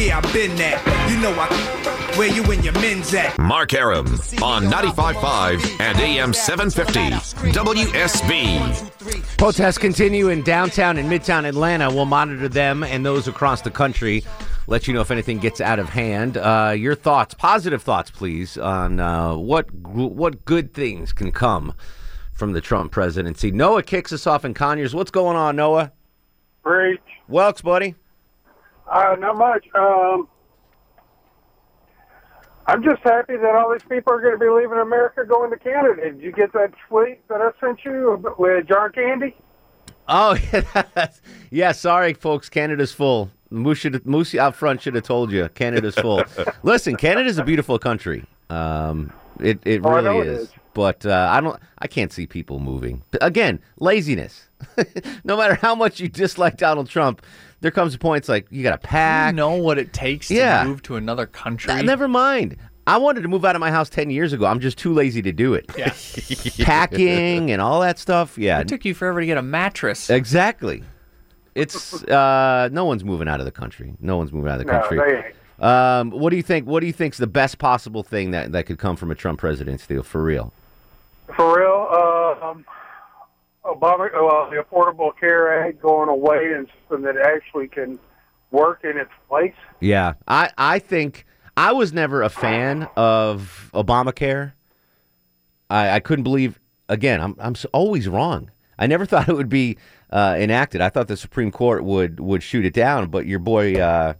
And 0.00 0.08
that 0.08 0.08
you 0.08 0.08
hoop 0.08 0.08
with, 0.08 0.08
swing 0.08 0.08
around 0.08 0.08
like 0.08 0.08
you 0.08 0.08
stupid. 0.08 0.08
King 0.08 0.08
of 0.08 0.08
the 0.08 0.08
town, 0.08 0.08
yeah, 0.08 0.18
I've 0.18 0.32
been 0.32 0.56
that. 0.56 1.10
You 1.10 1.20
know 1.20 1.32
I, 1.36 2.16
where 2.16 2.28
you 2.28 2.42
and 2.50 2.64
your 2.64 2.72
men's 2.74 3.12
at. 3.14 3.38
Mark 3.38 3.74
Arum 3.74 4.06
on 4.42 4.64
95.5 4.64 5.80
and 5.80 5.98
AM 6.00 6.32
750 6.32 7.52
WSB. 7.52 9.36
Protests 9.36 9.78
continue 9.78 10.28
in 10.28 10.42
downtown 10.42 10.96
and 10.96 11.10
midtown 11.10 11.44
Atlanta. 11.46 11.90
We'll 11.90 12.06
monitor 12.06 12.48
them 12.48 12.82
and 12.82 13.04
those 13.04 13.28
across 13.28 13.60
the 13.62 13.70
country. 13.70 14.24
Let 14.66 14.88
you 14.88 14.94
know 14.94 15.00
if 15.00 15.10
anything 15.10 15.38
gets 15.38 15.60
out 15.60 15.78
of 15.78 15.88
hand. 15.88 16.36
Uh, 16.36 16.74
your 16.76 16.94
thoughts, 16.94 17.34
positive 17.34 17.82
thoughts, 17.82 18.10
please, 18.10 18.56
on 18.56 19.00
uh, 19.00 19.36
what 19.36 19.70
what 19.72 20.44
good 20.44 20.72
things 20.74 21.12
can 21.12 21.32
come 21.32 21.74
from 22.32 22.52
the 22.52 22.60
Trump 22.60 22.92
presidency. 22.92 23.50
Noah 23.50 23.82
kicks 23.82 24.12
us 24.12 24.26
off 24.26 24.44
in 24.44 24.54
Conyers. 24.54 24.94
What's 24.94 25.10
going 25.10 25.36
on, 25.36 25.56
Noah? 25.56 25.92
Great. 26.62 27.00
Welks, 27.28 27.62
buddy. 27.62 27.96
Uh, 28.90 29.16
not 29.18 29.36
much. 29.38 29.66
Um, 29.74 30.28
I'm 32.66 32.82
just 32.82 33.02
happy 33.02 33.36
that 33.36 33.54
all 33.54 33.72
these 33.72 33.82
people 33.88 34.12
are 34.12 34.20
going 34.20 34.34
to 34.34 34.38
be 34.38 34.48
leaving 34.50 34.78
America 34.78 35.24
going 35.24 35.50
to 35.50 35.56
Canada. 35.56 36.02
Did 36.10 36.20
you 36.20 36.32
get 36.32 36.52
that 36.52 36.72
tweet 36.88 37.26
that 37.28 37.40
I 37.40 37.50
sent 37.60 37.84
you 37.84 38.22
with 38.38 38.66
John 38.68 38.92
Candy? 38.92 39.34
Oh, 40.08 40.36
yeah. 41.50 41.72
Sorry, 41.72 42.14
folks. 42.14 42.48
Canada's 42.48 42.92
full. 42.92 43.30
Moose, 43.50 43.78
should, 43.78 44.04
Moose 44.06 44.34
out 44.34 44.54
front 44.56 44.82
should 44.82 44.94
have 44.94 45.04
told 45.04 45.30
you. 45.32 45.48
Canada's 45.50 45.94
full. 45.94 46.22
Listen, 46.62 46.96
Canada's 46.96 47.38
a 47.38 47.44
beautiful 47.44 47.78
country. 47.78 48.24
Um, 48.48 49.12
it 49.38 49.60
it 49.64 49.80
Oh, 49.84 49.90
really 49.90 50.04
know 50.04 50.20
it 50.20 50.26
is. 50.26 50.52
Is. 50.70 50.74
But 50.74 51.06
uh, 51.06 51.28
I 51.32 51.40
don't. 51.40 51.60
I 51.78 51.86
can't 51.86 52.12
see 52.12 52.26
people 52.26 52.58
moving. 52.58 53.02
Again, 53.20 53.60
laziness. 53.78 54.48
no 55.24 55.36
matter 55.36 55.54
how 55.54 55.74
much 55.74 56.00
you 56.00 56.08
dislike 56.08 56.56
Donald 56.58 56.88
Trump, 56.88 57.22
there 57.60 57.70
comes 57.70 57.94
a 57.94 57.98
point. 57.98 58.18
It's 58.22 58.28
like 58.28 58.46
you 58.50 58.62
got 58.62 58.80
to 58.80 58.86
pack. 58.86 59.32
You 59.32 59.36
know 59.36 59.54
what 59.56 59.78
it 59.78 59.92
takes 59.92 60.28
to 60.28 60.34
Yeah. 60.34 60.64
move 60.64 60.82
to 60.82 60.96
another 60.96 61.26
country. 61.26 61.82
Never 61.82 62.08
mind. 62.08 62.56
I 62.86 62.96
wanted 62.96 63.20
to 63.22 63.28
move 63.28 63.44
out 63.44 63.54
of 63.54 63.60
my 63.60 63.70
house 63.70 63.88
ten 63.88 64.10
years 64.10 64.32
ago. 64.32 64.46
I'm 64.46 64.60
just 64.60 64.76
too 64.78 64.92
lazy 64.92 65.22
to 65.22 65.32
do 65.32 65.54
it. 65.54 65.66
Yeah. 65.78 65.92
Packing 66.64 67.50
and 67.50 67.60
all 67.62 67.80
that 67.80 67.98
stuff. 67.98 68.36
Yeah, 68.38 68.60
It 68.60 68.68
took 68.68 68.84
you 68.84 68.94
forever 68.94 69.20
to 69.20 69.26
get 69.26 69.38
a 69.38 69.42
mattress. 69.42 70.10
Exactly. 70.10 70.82
It's 71.54 72.02
uh, 72.04 72.68
no 72.72 72.84
one's 72.84 73.04
moving 73.04 73.28
out 73.28 73.40
of 73.40 73.46
the 73.46 73.52
country. 73.52 73.94
No 74.00 74.16
one's 74.16 74.32
moving 74.32 74.50
out 74.50 74.60
of 74.60 74.66
the 74.66 74.72
No, 74.72 74.80
country. 74.80 74.98
they. 74.98 75.32
Um, 75.64 76.10
what 76.10 76.30
do 76.30 76.36
you 76.36 76.42
think? 76.42 76.66
What 76.66 76.80
do 76.80 76.86
you 76.86 76.92
think's 76.92 77.18
the 77.18 77.26
best 77.26 77.58
possible 77.58 78.02
thing 78.02 78.30
that, 78.30 78.52
that 78.52 78.64
could 78.66 78.78
come 78.78 78.96
from 78.96 79.10
a 79.10 79.14
Trump 79.14 79.40
presidency? 79.40 80.00
For 80.02 80.22
real? 80.22 80.52
For 81.36 81.58
real, 81.58 81.88
uh, 81.90 82.46
um, 82.50 82.64
Obama, 83.64 84.06
uh, 84.06 84.50
the 84.50 84.64
Affordable 84.64 85.10
Care 85.18 85.66
Act 85.66 85.80
going 85.80 86.08
away 86.08 86.52
and 86.54 86.66
something 86.88 87.04
that 87.04 87.16
actually 87.16 87.68
can 87.68 87.98
work 88.50 88.80
in 88.84 88.96
its 88.96 89.10
place. 89.28 89.54
Yeah, 89.80 90.14
I 90.26 90.50
I 90.56 90.78
think 90.78 91.26
I 91.56 91.72
was 91.72 91.92
never 91.92 92.22
a 92.22 92.28
fan 92.30 92.88
of 92.96 93.70
Obamacare. 93.74 94.52
I, 95.68 95.90
I 95.90 96.00
couldn't 96.00 96.24
believe. 96.24 96.58
Again, 96.88 97.20
I'm 97.20 97.36
I'm 97.38 97.54
always 97.72 98.08
wrong. 98.08 98.50
I 98.78 98.86
never 98.86 99.06
thought 99.06 99.28
it 99.28 99.34
would 99.34 99.48
be 99.48 99.76
uh, 100.10 100.36
enacted. 100.38 100.80
I 100.80 100.88
thought 100.88 101.08
the 101.08 101.16
Supreme 101.16 101.52
Court 101.52 101.84
would 101.84 102.18
would 102.18 102.42
shoot 102.42 102.64
it 102.64 102.74
down. 102.74 103.10
But 103.10 103.26
your 103.26 103.38
boy, 103.38 103.80
uh, 103.80 104.14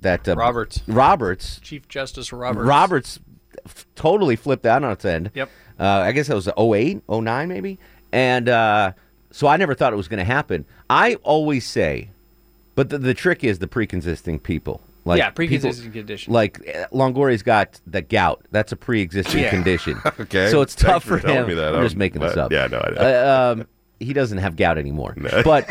that 0.00 0.28
uh, 0.28 0.34
Roberts. 0.34 0.82
Roberts, 0.86 1.60
Chief 1.60 1.88
Justice 1.88 2.32
Roberts. 2.32 2.66
Roberts 2.66 3.20
f- 3.64 3.86
totally 3.94 4.36
flipped 4.36 4.66
out 4.66 4.84
on 4.84 4.92
its 4.92 5.04
end. 5.04 5.30
Yep. 5.34 5.48
Uh, 5.80 6.02
I 6.04 6.12
guess 6.12 6.28
that 6.28 6.34
was 6.34 6.48
08, 6.58 7.02
09 7.08 7.48
maybe. 7.48 7.78
And 8.12 8.48
uh, 8.48 8.92
so 9.30 9.46
I 9.46 9.56
never 9.56 9.74
thought 9.74 9.92
it 9.92 9.96
was 9.96 10.08
going 10.08 10.18
to 10.18 10.24
happen. 10.24 10.66
I 10.90 11.14
always 11.22 11.66
say, 11.66 12.10
but 12.74 12.90
the, 12.90 12.98
the 12.98 13.14
trick 13.14 13.42
is 13.42 13.58
the 13.60 13.66
pre-existing 13.68 14.40
people. 14.40 14.82
Like 15.06 15.18
Yeah, 15.18 15.30
pre-existing 15.30 15.92
condition. 15.92 16.32
Like 16.32 16.58
uh, 16.68 16.86
Longoria's 16.94 17.42
got 17.42 17.80
the 17.86 18.02
gout. 18.02 18.44
That's 18.50 18.72
a 18.72 18.76
pre-existing 18.76 19.40
Yeah. 19.40 19.50
condition. 19.50 19.98
Okay. 20.20 20.50
So 20.50 20.60
it's 20.60 20.74
Thanks 20.74 20.92
tough 20.92 21.04
for 21.04 21.18
for, 21.18 21.26
telling 21.26 21.42
him. 21.44 21.48
me 21.48 21.54
that. 21.54 21.74
I'm 21.74 21.82
just 21.82 21.94
Um, 21.94 21.98
making 21.98 22.20
this 22.20 22.36
up. 22.36 22.52
yeah, 22.52 22.66
no, 22.66 22.78
I 22.78 22.90
know. 22.90 23.00
Uh, 23.00 23.52
um, 23.60 23.66
he 23.98 24.12
doesn't 24.12 24.38
have 24.38 24.56
gout 24.56 24.76
anymore. 24.76 25.14
But 25.44 25.68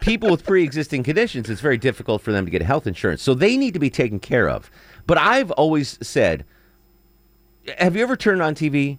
people 0.00 0.30
with 0.30 0.44
pre-existing 0.44 1.02
conditions, 1.02 1.50
it's 1.50 1.60
very 1.60 1.78
difficult 1.78 2.22
for 2.22 2.30
them 2.30 2.44
to 2.44 2.50
get 2.50 2.62
health 2.62 2.86
insurance. 2.86 3.22
So 3.22 3.34
they 3.34 3.56
need 3.56 3.74
to 3.74 3.80
be 3.80 3.90
taken 3.90 4.20
care 4.20 4.48
of. 4.48 4.70
But 5.06 5.18
I've 5.18 5.50
always 5.52 5.98
said, 6.00 6.44
have 7.78 7.96
you 7.96 8.02
ever 8.02 8.16
turned 8.16 8.42
on 8.42 8.54
TV 8.54 8.98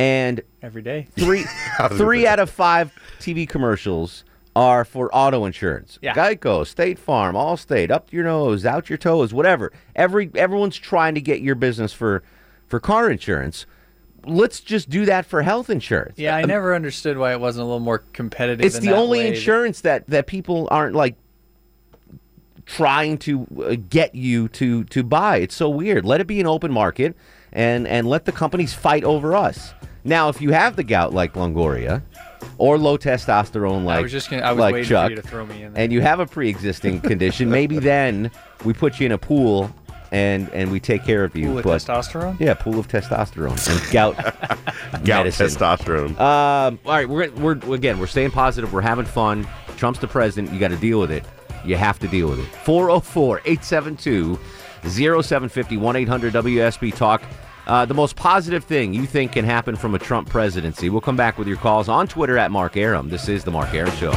and 0.00 0.40
Every 0.62 0.80
day. 0.80 1.06
three 1.18 1.44
three 1.90 2.26
out 2.26 2.38
of 2.38 2.48
five 2.48 2.90
TV 3.18 3.46
commercials 3.46 4.24
are 4.56 4.84
for 4.84 5.14
auto 5.14 5.44
insurance. 5.44 5.98
Yeah. 6.02 6.14
Geico, 6.14 6.66
State 6.66 6.98
Farm, 6.98 7.34
Allstate, 7.36 7.90
up 7.90 8.12
your 8.12 8.24
nose, 8.24 8.64
out 8.64 8.88
your 8.88 8.96
toes, 8.98 9.34
whatever. 9.34 9.72
Every 9.94 10.30
everyone's 10.34 10.76
trying 10.78 11.14
to 11.16 11.20
get 11.20 11.40
your 11.42 11.54
business 11.54 11.92
for 11.92 12.22
for 12.66 12.80
car 12.80 13.10
insurance. 13.10 13.66
Let's 14.24 14.60
just 14.60 14.88
do 14.90 15.04
that 15.06 15.24
for 15.26 15.42
health 15.42 15.70
insurance. 15.70 16.18
Yeah, 16.18 16.36
I 16.36 16.44
never 16.44 16.74
understood 16.74 17.16
why 17.18 17.32
it 17.32 17.40
wasn't 17.40 17.62
a 17.62 17.66
little 17.66 17.80
more 17.80 17.98
competitive. 18.12 18.64
It's 18.64 18.76
in 18.76 18.84
the 18.84 18.90
that 18.90 18.96
only 18.96 19.20
way. 19.20 19.28
insurance 19.28 19.82
that 19.82 20.06
that 20.08 20.26
people 20.26 20.66
aren't 20.70 20.94
like 20.94 21.16
trying 22.66 23.18
to 23.18 23.46
uh, 23.64 23.76
get 23.88 24.14
you 24.14 24.48
to 24.48 24.84
to 24.84 25.02
buy. 25.02 25.38
It's 25.38 25.54
so 25.54 25.68
weird. 25.68 26.04
Let 26.06 26.20
it 26.20 26.26
be 26.26 26.40
an 26.40 26.46
open 26.46 26.72
market 26.72 27.16
and 27.52 27.86
and 27.86 28.06
let 28.08 28.24
the 28.24 28.32
companies 28.32 28.72
fight 28.74 29.04
over 29.04 29.34
us. 29.36 29.74
Now, 30.04 30.28
if 30.28 30.40
you 30.40 30.50
have 30.52 30.76
the 30.76 30.82
gout 30.84 31.12
like 31.12 31.34
Longoria 31.34 32.02
or 32.58 32.78
low 32.78 32.96
testosterone 32.96 33.84
like 33.84 34.02
was 34.02 34.12
just 34.12 34.30
gonna- 34.30 34.42
I 34.42 34.52
was 34.52 34.60
like 34.60 34.72
waiting 34.74 34.84
for 34.86 34.90
Chuck, 34.94 35.10
you 35.10 35.16
to 35.16 35.22
throw 35.22 35.44
me 35.46 35.62
in 35.62 35.72
there. 35.74 35.82
and 35.82 35.92
you 35.92 36.00
have 36.00 36.20
a 36.20 36.26
pre-existing 36.26 37.00
condition, 37.10 37.50
maybe 37.50 37.78
then 37.78 38.30
we 38.64 38.72
put 38.72 38.98
you 39.00 39.06
in 39.06 39.12
a 39.12 39.18
pool 39.18 39.70
and 40.12 40.48
and 40.50 40.72
we 40.72 40.80
take 40.80 41.04
care 41.04 41.22
of 41.22 41.36
you. 41.36 41.46
Pool 41.46 41.58
of 41.58 41.64
but 41.64 41.78
testosterone? 41.82 42.40
yeah, 42.40 42.54
pool 42.54 42.78
of 42.78 42.88
testosterone 42.88 43.68
and 43.70 43.92
gout 43.92 44.16
Gout 45.04 45.24
medicine. 45.24 45.46
testosterone. 45.46 46.18
Um, 46.18 46.78
all 46.84 46.92
right, 46.92 47.08
we're, 47.08 47.30
we're 47.32 47.52
again, 47.74 47.98
we're 48.00 48.06
staying 48.08 48.30
positive. 48.32 48.72
We're 48.72 48.80
having 48.80 49.04
fun. 49.06 49.46
Trump's 49.76 50.00
the 50.00 50.08
president. 50.08 50.52
You 50.52 50.58
got 50.58 50.68
to 50.68 50.76
deal 50.76 50.98
with 50.98 51.10
it. 51.12 51.24
You 51.64 51.76
have 51.76 51.98
to 52.00 52.08
deal 52.08 52.28
with 52.28 52.38
it. 52.40 52.46
404 52.64 53.38
872 53.44 54.38
0750 54.82 55.76
1 55.76 55.96
800 55.96 56.32
WSB 56.32 56.94
Talk. 56.94 57.22
Uh, 57.70 57.84
the 57.84 57.94
most 57.94 58.16
positive 58.16 58.64
thing 58.64 58.92
you 58.92 59.06
think 59.06 59.30
can 59.30 59.44
happen 59.44 59.76
from 59.76 59.94
a 59.94 59.98
Trump 59.98 60.28
presidency. 60.28 60.90
We'll 60.90 61.00
come 61.00 61.14
back 61.14 61.38
with 61.38 61.46
your 61.46 61.56
calls 61.56 61.88
on 61.88 62.08
Twitter 62.08 62.36
at 62.36 62.50
Mark 62.50 62.76
Arum. 62.76 63.08
This 63.08 63.28
is 63.28 63.44
The 63.44 63.52
Mark 63.52 63.72
Arum 63.72 63.92
Show. 63.92 64.10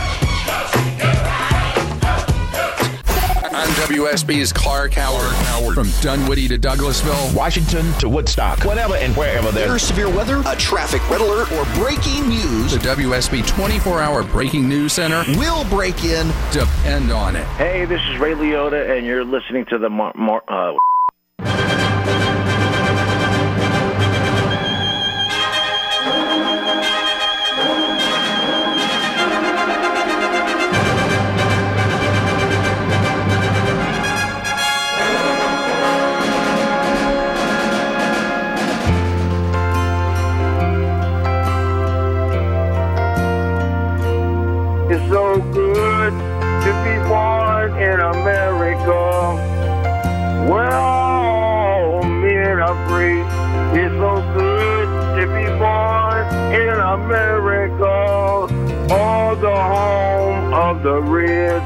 I'm 3.54 3.70
WSB's 3.88 4.52
Clark 4.52 4.94
Howard. 4.94 5.76
From 5.76 5.88
Dunwoody 6.02 6.48
to 6.48 6.58
Douglasville. 6.58 7.36
Washington 7.36 7.94
to 8.00 8.10
Woodstock, 8.10 8.64
whenever 8.64 8.96
and 8.96 9.16
wherever 9.16 9.52
There's 9.52 9.68
there's 9.68 9.84
severe 9.84 10.10
weather, 10.10 10.42
a 10.48 10.56
traffic 10.56 11.08
red 11.08 11.22
alert, 11.22 11.52
or 11.52 11.64
breaking 11.76 12.28
news. 12.28 12.72
The 12.72 12.80
WSB 12.80 13.46
24 13.46 14.02
hour 14.02 14.24
breaking 14.24 14.68
news 14.68 14.94
center. 14.94 15.24
We'll 15.38 15.64
break 15.66 16.04
in. 16.04 16.26
Depend 16.52 17.12
on 17.12 17.36
it. 17.36 17.46
Hey, 17.58 17.86
this 17.86 18.02
is 18.10 18.18
Ray 18.18 18.34
Liotta, 18.34 18.98
and 18.98 19.06
you're 19.06 19.24
listening 19.24 19.66
to 19.66 19.78
the 19.78 19.92
Mar- 19.92 20.14
Mar- 20.16 20.44
uh, 20.48 20.74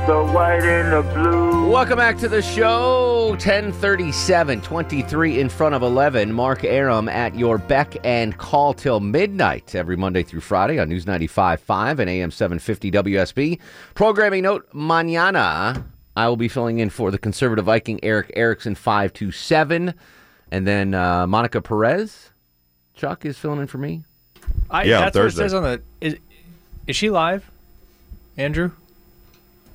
the 0.08 0.24
white, 0.34 0.63
and 0.63 0.93
the 0.93 1.02
blue. 1.13 1.70
Welcome 1.70 1.98
back 1.98 2.17
to 2.20 2.30
the 2.30 2.41
show. 2.41 3.32
1037, 3.32 4.62
23 4.62 5.39
in 5.39 5.50
front 5.50 5.76
of 5.76 5.82
11. 5.84 6.32
Mark 6.32 6.63
Arum 6.63 7.10
at 7.10 7.36
your 7.36 7.58
beck 7.58 7.98
and 8.06 8.38
call 8.38 8.74
till 8.74 9.02
midnight 9.02 9.76
every 9.76 9.98
Monday 9.98 10.24
through 10.24 10.39
Friday 10.39 10.80
on 10.80 10.88
News 10.88 11.04
95.5 11.04 12.00
and 12.00 12.10
AM 12.10 12.32
750 12.32 12.89
WSB. 12.91 13.60
Programming 13.96 14.43
note, 14.43 14.72
mañana 14.74 15.84
I 16.15 16.30
will 16.30 16.38
be 16.38 16.48
filling 16.48 16.80
in 16.80 16.89
for 16.89 17.12
the 17.12 17.17
conservative 17.17 17.65
Viking 17.65 18.00
Erick 18.02 18.32
Erickson 18.34 18.76
527. 18.76 19.93
And 20.52 20.65
then 20.65 20.93
uh, 20.93 21.28
Monica 21.28 21.62
Perez, 21.62 22.30
Chuck, 22.96 23.26
is 23.26 23.38
filling 23.38 23.60
in 23.60 23.67
for 23.67 23.78
me. 23.78 24.06
I, 24.70 24.84
Yeah, 24.84 25.00
on 25.00 25.02
that's 25.04 25.15
what 25.15 25.20
it 25.20 25.24
Thursday. 25.26 25.43
says 25.43 25.54
on 25.54 25.63
the. 25.63 25.82
Is, 26.00 26.17
is 26.88 26.96
she 26.96 27.10
live, 27.10 27.52
Andrew? 28.38 28.72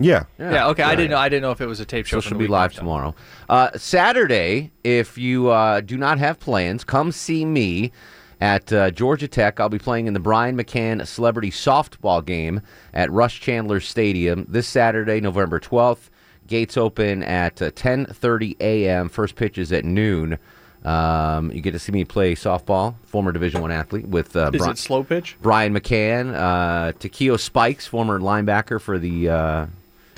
Yeah. 0.03 0.25
Yeah. 0.39 0.69
okay. 0.69 0.83
I 0.83 0.95
didn't 0.95 1.11
know. 1.11 1.19
I 1.19 1.29
didn't 1.29 1.43
know 1.43 1.51
if 1.51 1.61
it 1.61 1.67
was 1.67 1.81
a 1.81 1.85
tape 1.85 2.07
show. 2.07 2.19
So 2.19 2.29
from 2.29 2.39
she'll 2.39 2.47
be 2.47 2.49
live 2.49 2.73
tomorrow. 2.73 3.15
Uh, 3.49 3.71
Saturday, 3.77 4.71
if 4.85 5.17
you 5.19 5.51
uh, 5.51 5.81
do 5.81 5.97
not 5.97 6.19
have 6.19 6.41
plans, 6.41 6.85
come 6.85 7.13
see 7.13 7.45
me 7.45 7.93
at 8.41 8.73
uh, 8.73 8.91
Georgia 8.91 9.29
Tech. 9.29 9.61
I'll 9.61 9.69
be 9.69 9.79
playing 9.79 10.07
in 10.07 10.15
the 10.15 10.21
Brian 10.21 10.57
McCann 10.57 11.07
Celebrity 11.07 11.51
Softball 11.51 12.25
Game 12.25 12.61
at 12.93 13.11
Russ 13.11 13.35
Chandler 13.35 13.81
Stadium 13.81 14.47
this 14.49 14.67
Saturday, 14.67 15.21
November 15.21 15.61
12th. 15.61 16.11
Gates 16.49 16.77
open 16.77 17.23
at 17.23 17.63
uh, 17.63 17.71
10:30 17.71 18.57
a.m. 18.61 19.09
First 19.09 19.37
pitch 19.37 19.59
is 19.59 19.73
at 19.73 19.85
noon. 19.85 20.39
Um, 20.85 21.53
you 21.53 21.61
get 21.61 21.71
to 21.71 21.79
see 21.79 21.93
me 21.93 22.05
play 22.05 22.35
softball, 22.35 22.97
former 23.07 23.31
Division 23.31 23.63
One 23.63 23.71
athlete 23.71 24.07
with 24.09 24.35
uh, 24.35 24.51
Is 24.53 24.61
Bri- 24.61 24.71
it 24.73 24.79
slow 24.79 25.05
pitch? 25.05 25.37
Brian 25.41 25.73
McCann, 25.73 26.35
uh, 26.35 26.93
Takeo 26.99 27.37
Spikes, 27.37 27.87
former 27.87 28.19
linebacker 28.19 28.81
for 28.81 28.99
the 28.99 29.29
uh, 29.29 29.67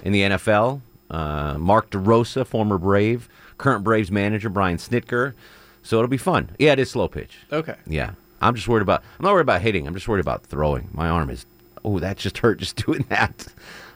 in 0.05 0.12
the 0.12 0.21
NFL. 0.23 0.81
Uh, 1.11 1.57
Mark 1.59 1.90
DeRosa, 1.90 2.47
former 2.47 2.79
Brave, 2.79 3.29
current 3.59 3.83
Braves 3.83 4.11
manager 4.11 4.49
Brian 4.49 4.77
Snitker. 4.79 5.35
So 5.83 5.99
it'll 5.99 6.09
be 6.09 6.17
fun. 6.17 6.51
Yeah, 6.59 6.73
it 6.73 6.79
is 6.79 6.90
slow 6.90 7.09
pitch. 7.09 7.38
Okay. 7.53 7.75
Yeah, 7.87 8.12
I'm 8.40 8.55
just 8.55 8.69
worried 8.69 8.83
about. 8.83 9.03
I'm 9.19 9.25
not 9.25 9.33
worried 9.33 9.43
about 9.43 9.61
hitting. 9.61 9.87
I'm 9.87 9.95
just 9.95 10.09
worried 10.09 10.21
about 10.21 10.45
throwing. 10.45 10.88
My 10.93 11.09
arm 11.09 11.31
is. 11.31 11.45
Oh, 11.85 11.99
that 11.99 12.17
just 12.17 12.38
hurt 12.45 12.59
just 12.59 12.77
doing 12.85 13.05
that. 13.09 13.47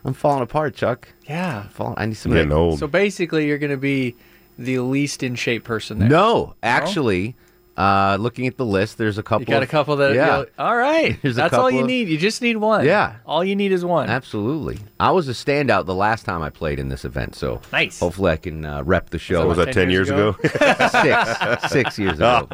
I'm 0.05 0.12
falling 0.14 0.42
apart, 0.42 0.75
Chuck. 0.75 1.09
Yeah. 1.29 1.62
I'm 1.62 1.68
falling. 1.68 1.94
I 1.99 2.07
need 2.07 2.14
some. 2.14 2.33
Getting 2.33 2.53
old. 2.53 2.79
So 2.79 2.87
basically, 2.87 3.47
you're 3.47 3.59
going 3.59 3.71
to 3.71 3.77
be 3.77 4.14
the 4.59 4.81
least 4.81 5.23
in 5.23 5.35
shape 5.35 5.64
person 5.64 5.99
there. 5.99 6.09
No, 6.09 6.55
actually, 6.62 7.37
uh, 7.79 8.17
looking 8.19 8.49
at 8.49 8.57
the 8.57 8.64
list, 8.67 8.99
there's 8.99 9.19
a 9.19 9.23
couple. 9.23 9.43
You 9.43 9.47
got 9.47 9.62
a 9.62 9.67
couple 9.67 9.95
that. 9.97 10.12
Yeah. 10.12 10.41
you 10.41 10.47
all 10.59 10.77
right. 10.77 11.17
There's 11.23 11.37
a 11.38 11.43
That's 11.43 11.55
all 11.55 11.71
you 11.71 11.83
of- 11.83 11.87
need. 11.87 12.09
You 12.09 12.19
just 12.19 12.43
need 12.43 12.57
one. 12.57 12.85
Yeah. 12.85 13.17
All 13.25 13.45
you 13.45 13.55
need 13.55 13.71
is 13.71 13.85
one. 13.85 14.11
Absolutely. 14.11 14.79
I 14.99 15.12
was 15.12 15.29
a 15.29 15.33
standout 15.33 15.87
the 15.87 15.95
last 15.95 16.25
time 16.25 16.43
I 16.43 16.51
played 16.51 16.81
in 16.81 16.88
this 16.88 17.05
event, 17.05 17.37
so 17.37 17.61
Nice. 17.73 18.01
hopefully 18.01 18.33
I 18.33 18.37
can 18.37 18.64
uh, 18.64 18.83
rep 18.83 19.11
the 19.11 19.19
show. 19.21 19.43
So 19.43 19.47
was 19.49 19.59
that 19.59 19.73
10 19.73 19.91
years 19.91 20.11
ago? 20.11 20.35
six, 20.43 21.71
six 21.73 21.99
years 22.01 22.14
ago. 22.14 22.49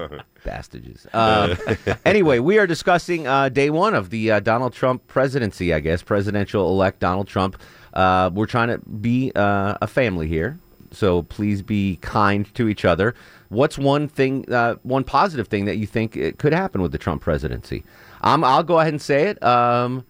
Bastages. 0.45 1.07
Um, 1.15 1.57
anyway, 2.05 2.39
we 2.39 2.59
are 2.59 2.67
discussing 2.67 3.27
uh, 3.27 3.49
day 3.49 3.71
one 3.71 3.95
of 3.95 4.11
the 4.11 4.31
uh, 4.33 4.41
Donald 4.41 4.75
Trump 4.75 5.07
presidency, 5.07 5.73
I 5.73 5.81
guess, 5.81 6.03
presidential 6.03 6.69
elect 6.69 7.01
Donald 7.01 7.29
Trump. 7.29 7.57
Uh, 7.95 8.31
we're 8.35 8.45
trying 8.47 8.69
to 8.69 8.79
be 8.79 9.33
uh, 9.35 9.79
a 9.81 9.87
family 9.87 10.29
here, 10.29 10.59
so 10.91 11.23
please 11.23 11.63
be 11.63 11.97
kind 12.03 12.53
to 12.57 12.69
each 12.69 12.85
other. 12.85 13.15
What's 13.55 13.79
one 13.79 14.09
thing, 14.09 14.53
uh, 14.53 14.77
one 14.83 15.05
positive 15.05 15.49
thing 15.49 15.65
that 15.65 15.77
you 15.77 15.87
think 15.87 16.17
it 16.17 16.39
could 16.39 16.53
happen 16.53 16.83
with 16.83 16.93
the 16.93 16.99
Trump 16.99 17.23
presidency? 17.23 17.85
Um, 18.23 18.45
I'll 18.45 18.63
go 18.63 18.81
ahead 18.81 18.93
and 18.93 19.01
say 19.01 19.29
it. 19.29 19.43
Um, 19.43 20.05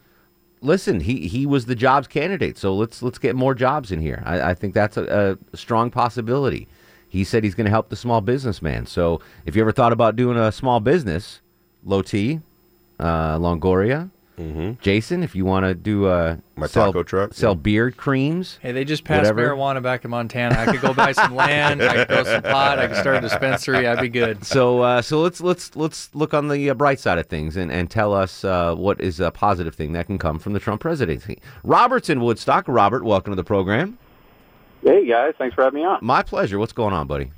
listen, 0.60 1.00
he 1.00 1.28
he 1.28 1.46
was 1.46 1.66
the 1.66 1.74
jobs 1.74 2.08
candidate, 2.08 2.58
so 2.58 2.74
let's 2.74 3.02
let's 3.02 3.18
get 3.18 3.36
more 3.36 3.54
jobs 3.54 3.92
in 3.92 4.00
here. 4.00 4.22
I, 4.24 4.50
I 4.50 4.54
think 4.54 4.74
that's 4.74 4.96
a, 4.96 5.38
a 5.52 5.56
strong 5.56 5.90
possibility. 5.90 6.66
He 7.08 7.22
said 7.22 7.44
he's 7.44 7.54
going 7.54 7.66
to 7.66 7.70
help 7.70 7.90
the 7.90 7.96
small 7.96 8.20
businessman. 8.20 8.86
So 8.86 9.20
if 9.46 9.54
you 9.54 9.62
ever 9.62 9.70
thought 9.72 9.92
about 9.92 10.16
doing 10.16 10.36
a 10.36 10.50
small 10.50 10.80
business, 10.80 11.40
low 11.84 12.02
T, 12.02 12.40
uh, 12.98 13.38
Longoria, 13.38 14.10
Jason, 14.36 15.22
if 15.22 15.34
you 15.36 15.44
want 15.44 15.64
to 15.66 15.74
do 15.74 16.06
a 16.06 16.38
Mm-hmm. 16.54 16.60
My 16.60 16.66
sell, 16.68 16.86
taco 16.86 17.02
truck, 17.02 17.34
sell 17.34 17.56
beard 17.56 17.96
creams. 17.96 18.60
Hey, 18.62 18.70
they 18.70 18.84
just 18.84 19.02
passed 19.02 19.28
Whatever. 19.32 19.56
marijuana 19.56 19.82
back 19.82 20.04
in 20.04 20.10
Montana. 20.12 20.56
I 20.56 20.66
could 20.66 20.80
go 20.80 20.94
buy 20.94 21.10
some 21.10 21.34
land. 21.34 21.82
I 21.82 21.96
could 21.96 22.08
grow 22.08 22.22
some 22.22 22.42
pot. 22.44 22.78
I 22.78 22.86
could 22.86 22.96
start 22.96 23.16
a 23.16 23.20
dispensary. 23.20 23.88
I'd 23.88 24.00
be 24.00 24.08
good. 24.08 24.44
So 24.44 24.80
uh, 24.82 25.02
so 25.02 25.20
let's 25.20 25.40
let's 25.40 25.74
let's 25.74 26.14
look 26.14 26.32
on 26.32 26.46
the 26.46 26.70
uh, 26.70 26.74
bright 26.74 27.00
side 27.00 27.18
of 27.18 27.26
things 27.26 27.56
and, 27.56 27.72
and 27.72 27.90
tell 27.90 28.14
us 28.14 28.44
uh, 28.44 28.72
what 28.76 29.00
is 29.00 29.18
a 29.18 29.32
positive 29.32 29.74
thing 29.74 29.94
that 29.94 30.06
can 30.06 30.16
come 30.16 30.38
from 30.38 30.52
the 30.52 30.60
Trump 30.60 30.80
presidency. 30.80 31.40
Robert's 31.64 32.08
in 32.08 32.20
Woodstock. 32.20 32.66
Robert, 32.68 33.04
welcome 33.04 33.32
to 33.32 33.36
the 33.36 33.42
program. 33.42 33.98
Hey 34.84 35.08
guys, 35.08 35.34
thanks 35.38 35.56
for 35.56 35.64
having 35.64 35.80
me 35.80 35.86
on. 35.86 35.98
My 36.02 36.22
pleasure. 36.22 36.60
What's 36.60 36.72
going 36.72 36.94
on, 36.94 37.08
buddy? 37.08 37.32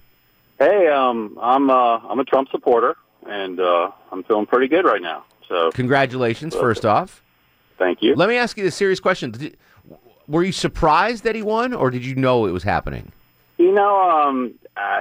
Hey, 0.59 0.89
um, 0.89 1.39
I'm 1.41 1.71
uh, 1.71 1.99
I'm 2.07 2.19
a 2.21 2.25
Trump 2.25 2.51
supporter, 2.51 2.97
and 3.27 3.59
uh, 3.61 3.91
I'm 4.13 4.25
feeling 4.25 4.45
pretty 4.45 4.69
good 4.69 4.85
right 4.85 5.01
now. 5.01 5.25
So 5.49 5.71
Congratulations, 5.73 6.55
first 6.55 6.85
off. 6.85 7.23
Thank 7.79 8.03
you. 8.03 8.15
Let 8.15 8.29
me 8.29 8.37
ask 8.37 8.57
you 8.57 8.65
this 8.65 8.75
serious 8.75 9.01
question. 9.01 9.31
Did- 9.31 9.57
were 10.29 10.43
you 10.43 10.53
surprised 10.53 11.25
that 11.25 11.37
he 11.37 11.43
won, 11.43 11.73
or 11.73 11.91
did 11.91 12.05
you 12.05 12.17
know 12.17 12.47
it 12.47 12.51
was 12.51 12.65
happening? 12.65 13.13
You 13.59 13.73
know, 13.73 14.01
um, 14.11 14.55
uh, 14.77 15.01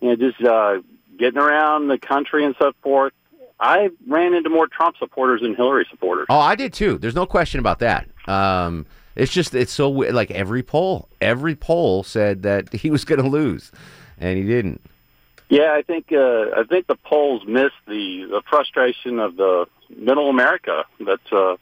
you 0.00 0.08
know, 0.08 0.16
just 0.16 0.42
uh, 0.42 0.80
getting 1.18 1.38
around 1.38 1.88
the 1.88 1.98
country 1.98 2.44
and 2.44 2.54
so 2.58 2.72
forth. 2.82 3.12
I 3.58 3.88
ran 4.06 4.34
into 4.34 4.50
more 4.50 4.66
Trump 4.66 4.96
supporters 4.98 5.40
than 5.40 5.54
Hillary 5.54 5.86
supporters. 5.90 6.26
Oh, 6.28 6.38
I 6.38 6.54
did 6.54 6.74
too. 6.74 6.98
There's 6.98 7.14
no 7.14 7.24
question 7.24 7.58
about 7.58 7.78
that. 7.78 8.06
Um, 8.28 8.84
it's 9.14 9.32
just 9.32 9.54
it's 9.54 9.72
so 9.72 9.88
like 9.90 10.30
every 10.30 10.62
poll, 10.62 11.08
every 11.22 11.56
poll 11.56 12.02
said 12.02 12.42
that 12.42 12.72
he 12.74 12.90
was 12.90 13.04
going 13.04 13.22
to 13.22 13.28
lose, 13.28 13.72
and 14.18 14.36
he 14.36 14.44
didn't. 14.44 14.82
Yeah, 15.48 15.74
I 15.74 15.82
think 15.82 16.12
uh, 16.12 16.50
I 16.56 16.64
think 16.68 16.86
the 16.86 16.96
polls 16.96 17.42
miss 17.46 17.70
the, 17.86 18.26
the 18.28 18.42
frustration 18.48 19.20
of 19.20 19.36
the 19.36 19.66
middle 19.96 20.28
America. 20.28 20.84
That's 20.98 21.32
uh, 21.32 21.56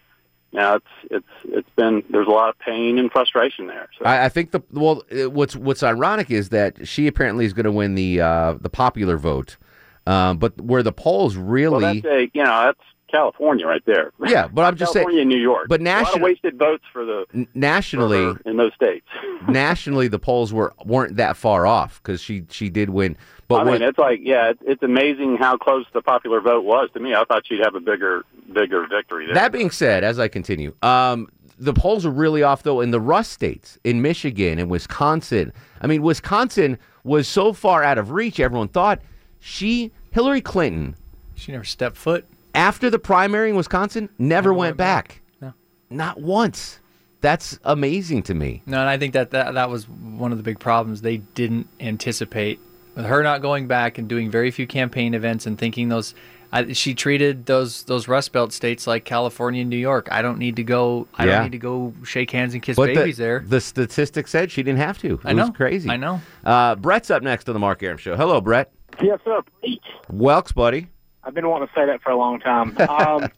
now 0.52 0.76
it's 0.76 0.86
it's 1.10 1.26
it's 1.44 1.68
been 1.76 2.02
there's 2.08 2.26
a 2.26 2.30
lot 2.30 2.48
of 2.48 2.58
pain 2.58 2.98
and 2.98 3.10
frustration 3.10 3.66
there. 3.66 3.88
So 3.98 4.06
I, 4.06 4.26
I 4.26 4.28
think 4.30 4.52
the 4.52 4.62
well, 4.72 5.02
uh, 5.12 5.28
what's 5.28 5.54
what's 5.54 5.82
ironic 5.82 6.30
is 6.30 6.48
that 6.48 6.86
she 6.88 7.06
apparently 7.06 7.44
is 7.44 7.52
going 7.52 7.64
to 7.64 7.72
win 7.72 7.94
the 7.94 8.20
uh, 8.20 8.54
the 8.58 8.70
popular 8.70 9.18
vote, 9.18 9.58
um, 10.06 10.38
but 10.38 10.58
where 10.58 10.82
the 10.82 10.92
polls 10.92 11.36
well, 11.36 11.46
really, 11.46 12.00
that's 12.00 12.06
a 12.06 12.30
you 12.32 12.42
know 12.42 12.62
that's 12.66 12.80
California 13.14 13.66
right 13.66 13.84
there. 13.86 14.12
yeah. 14.26 14.48
But 14.48 14.62
I'm 14.62 14.76
just 14.76 14.92
saying, 14.92 15.04
California 15.04 15.22
and 15.22 15.30
New 15.30 15.40
York. 15.40 15.68
but 15.68 15.80
a 15.80 15.84
lot 15.84 16.00
of 16.00 16.04
national- 16.06 16.24
wasted 16.24 16.58
votes 16.58 16.84
for 16.92 17.04
the 17.04 17.26
n- 17.32 17.48
nationally, 17.54 18.34
in 18.44 18.56
those 18.56 18.72
states. 18.74 19.06
nationally, 19.48 20.08
the 20.08 20.18
polls 20.18 20.52
were 20.52 20.72
weren't 20.84 21.16
that 21.16 21.36
far 21.36 21.66
off 21.66 22.02
because 22.02 22.20
she 22.20 22.44
she 22.50 22.68
did 22.68 22.90
win. 22.90 23.16
But 23.46 23.56
I 23.56 23.64
when, 23.64 23.80
mean, 23.80 23.88
it's 23.88 23.98
like 23.98 24.20
yeah, 24.22 24.50
it's, 24.50 24.60
it's 24.66 24.82
amazing 24.82 25.36
how 25.36 25.56
close 25.56 25.84
the 25.92 26.02
popular 26.02 26.40
vote 26.40 26.64
was 26.64 26.88
to 26.94 27.00
me. 27.00 27.14
I 27.14 27.24
thought 27.24 27.46
she'd 27.46 27.60
have 27.64 27.74
a 27.74 27.80
bigger 27.80 28.24
bigger 28.52 28.86
victory 28.88 29.26
there. 29.26 29.34
That 29.34 29.52
being 29.52 29.70
said, 29.70 30.02
as 30.02 30.18
I 30.18 30.28
continue, 30.28 30.74
um, 30.82 31.28
the 31.58 31.72
polls 31.74 32.04
are 32.04 32.10
really 32.10 32.42
off 32.42 32.62
though 32.62 32.80
in 32.80 32.90
the 32.90 33.00
Rust 33.00 33.32
states, 33.32 33.78
in 33.84 34.02
Michigan 34.02 34.58
and 34.58 34.70
Wisconsin. 34.70 35.52
I 35.80 35.86
mean, 35.86 36.02
Wisconsin 36.02 36.78
was 37.04 37.28
so 37.28 37.52
far 37.52 37.84
out 37.84 37.98
of 37.98 38.10
reach. 38.10 38.40
Everyone 38.40 38.68
thought 38.68 39.00
she, 39.38 39.92
Hillary 40.10 40.40
Clinton, 40.40 40.96
She 41.34 41.52
never 41.52 41.64
stepped 41.64 41.96
foot. 41.96 42.24
After 42.54 42.88
the 42.90 42.98
primary 42.98 43.50
in 43.50 43.56
Wisconsin, 43.56 44.08
never, 44.18 44.52
went, 44.52 44.58
went 44.58 44.76
back. 44.76 45.20
No. 45.40 45.52
Not 45.90 46.20
once. 46.20 46.80
That's 47.20 47.58
amazing 47.64 48.22
to 48.24 48.34
me. 48.34 48.62
No, 48.66 48.78
and 48.80 48.88
I 48.88 48.98
think 48.98 49.14
that, 49.14 49.30
that 49.30 49.54
that 49.54 49.70
was 49.70 49.88
one 49.88 50.30
of 50.30 50.36
the 50.38 50.44
big 50.44 50.58
problems. 50.58 51.00
They 51.00 51.16
didn't 51.18 51.68
anticipate 51.80 52.60
with 52.94 53.06
her 53.06 53.22
not 53.22 53.40
going 53.40 53.66
back 53.66 53.96
and 53.98 54.06
doing 54.08 54.30
very 54.30 54.50
few 54.50 54.66
campaign 54.66 55.14
events 55.14 55.46
and 55.46 55.58
thinking 55.58 55.88
those. 55.88 56.14
I, 56.52 56.72
she 56.74 56.94
treated 56.94 57.46
those 57.46 57.82
those 57.84 58.06
Rust 58.08 58.30
Belt 58.32 58.52
states 58.52 58.86
like 58.86 59.04
California 59.06 59.62
and 59.62 59.70
New 59.70 59.78
York. 59.78 60.06
I 60.12 60.20
don't 60.22 60.38
need 60.38 60.56
to 60.56 60.62
go. 60.62 61.08
I 61.14 61.24
Yeah. 61.24 61.36
don't 61.36 61.44
need 61.44 61.52
to 61.52 61.58
go 61.58 61.94
shake 62.04 62.30
hands 62.30 62.52
and 62.54 62.62
kiss 62.62 62.76
But 62.76 62.94
babies 62.94 63.16
the, 63.16 63.22
there. 63.22 63.44
the 63.44 63.60
statistics 63.60 64.30
said 64.30 64.52
she 64.52 64.62
didn't 64.62 64.78
have 64.80 64.98
to. 64.98 65.14
It 65.14 65.20
I 65.24 65.32
know. 65.32 65.46
was 65.48 65.56
crazy. 65.56 65.88
I 65.90 65.96
know. 65.96 66.20
Uh, 66.44 66.74
Brett's 66.76 67.10
up 67.10 67.22
next 67.22 67.48
on 67.48 67.54
the 67.54 67.58
Mark 67.58 67.82
Arum 67.82 67.96
Show. 67.96 68.16
Hello, 68.16 68.40
Brett. 68.42 68.70
Yes, 69.02 69.18
sir. 69.24 69.40
Pete. 69.62 69.80
Welks, 70.12 70.54
buddy. 70.54 70.88
I've 71.24 71.34
been 71.34 71.48
wanting 71.48 71.68
to 71.68 71.74
say 71.74 71.86
that 71.86 72.02
for 72.02 72.10
a 72.10 72.16
long 72.16 72.40
time. 72.40 72.76
Um, 72.88 73.30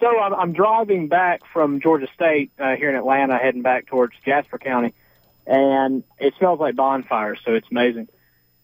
so 0.00 0.18
I'm, 0.20 0.34
I'm 0.34 0.52
driving 0.52 1.08
back 1.08 1.42
from 1.52 1.80
Georgia 1.80 2.08
State 2.14 2.50
uh, 2.58 2.74
here 2.74 2.90
in 2.90 2.96
Atlanta, 2.96 3.38
heading 3.38 3.62
back 3.62 3.86
towards 3.86 4.14
Jasper 4.24 4.58
County, 4.58 4.92
and 5.46 6.02
it 6.18 6.34
smells 6.38 6.60
like 6.60 6.74
bonfires, 6.74 7.38
so 7.44 7.54
it's 7.54 7.68
amazing. 7.70 8.08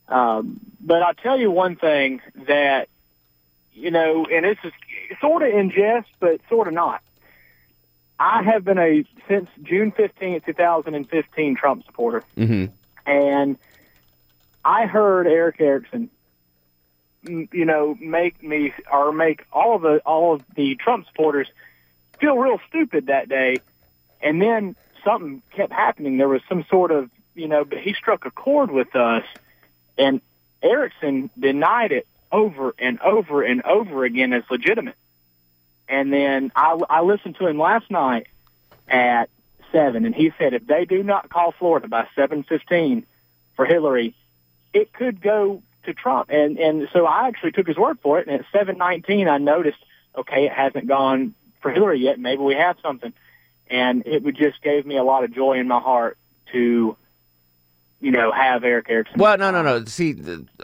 Um, 0.08 0.60
but 0.80 1.02
I'll 1.02 1.14
tell 1.14 1.38
you 1.38 1.50
one 1.50 1.76
thing 1.76 2.20
that, 2.46 2.88
you 3.72 3.90
know, 3.90 4.26
and 4.26 4.44
this 4.44 4.58
is 4.64 4.72
sort 5.20 5.42
of 5.42 5.48
in 5.48 5.70
jest, 5.70 6.08
but 6.18 6.40
sort 6.48 6.66
of 6.66 6.74
not. 6.74 7.02
I 8.18 8.42
have 8.42 8.64
been 8.64 8.78
a, 8.78 9.04
since 9.28 9.48
June 9.62 9.92
15th, 9.92 10.44
2015, 10.44 11.56
Trump 11.56 11.86
supporter. 11.86 12.24
Mm-hmm. 12.36 12.72
And 13.06 13.56
I 14.64 14.86
heard 14.86 15.26
Erick 15.26 15.60
Erickson, 15.60 16.10
you 17.22 17.64
know, 17.64 17.96
make 18.00 18.42
me 18.42 18.72
or 18.90 19.12
make 19.12 19.44
all 19.52 19.76
of 19.76 19.82
the 19.82 19.98
all 20.06 20.34
of 20.34 20.42
the 20.54 20.76
Trump 20.76 21.06
supporters 21.06 21.48
feel 22.18 22.36
real 22.36 22.58
stupid 22.68 23.06
that 23.06 23.28
day. 23.28 23.58
And 24.22 24.40
then 24.40 24.76
something 25.04 25.42
kept 25.54 25.72
happening. 25.72 26.18
There 26.18 26.28
was 26.28 26.42
some 26.48 26.64
sort 26.68 26.90
of, 26.90 27.10
you 27.34 27.48
know, 27.48 27.64
he 27.64 27.94
struck 27.94 28.26
a 28.26 28.30
chord 28.30 28.70
with 28.70 28.94
us, 28.94 29.24
and 29.96 30.20
Erickson 30.62 31.30
denied 31.38 31.92
it 31.92 32.06
over 32.32 32.74
and 32.78 33.00
over 33.00 33.42
and 33.42 33.62
over 33.62 34.04
again 34.04 34.32
as 34.32 34.42
legitimate. 34.50 34.96
And 35.88 36.12
then 36.12 36.52
I, 36.54 36.78
I 36.88 37.00
listened 37.02 37.36
to 37.36 37.46
him 37.46 37.58
last 37.58 37.90
night 37.90 38.28
at 38.88 39.30
seven, 39.72 40.04
and 40.04 40.14
he 40.14 40.32
said 40.38 40.54
if 40.54 40.66
they 40.66 40.84
do 40.84 41.02
not 41.02 41.28
call 41.28 41.52
Florida 41.52 41.88
by 41.88 42.06
seven 42.14 42.44
fifteen 42.44 43.06
for 43.56 43.64
Hillary, 43.64 44.14
it 44.72 44.92
could 44.92 45.20
go 45.20 45.62
to 45.84 45.94
Trump. 45.94 46.30
And 46.30 46.58
and 46.58 46.88
so 46.92 47.06
I 47.06 47.28
actually 47.28 47.52
took 47.52 47.66
his 47.66 47.76
word 47.76 47.98
for 48.02 48.18
it. 48.18 48.26
And 48.26 48.40
at 48.40 48.46
seven 48.52 48.78
nineteen, 48.78 49.28
I 49.28 49.38
noticed 49.38 49.78
okay, 50.16 50.46
it 50.46 50.52
hasn't 50.52 50.88
gone 50.88 51.34
for 51.62 51.70
Hillary 51.70 52.00
yet. 52.00 52.18
Maybe 52.18 52.42
we 52.42 52.54
have 52.54 52.76
something. 52.82 53.12
And 53.68 54.04
it 54.06 54.22
would 54.22 54.36
just 54.36 54.60
gave 54.62 54.84
me 54.84 54.96
a 54.96 55.04
lot 55.04 55.22
of 55.22 55.32
joy 55.32 55.58
in 55.58 55.68
my 55.68 55.78
heart 55.78 56.18
to, 56.50 56.96
you 58.00 58.10
know, 58.10 58.32
have 58.32 58.64
Erick 58.64 58.86
Erickson. 58.88 59.20
Well, 59.20 59.38
no, 59.38 59.52
no, 59.52 59.62
no. 59.62 59.84
See, 59.84 60.16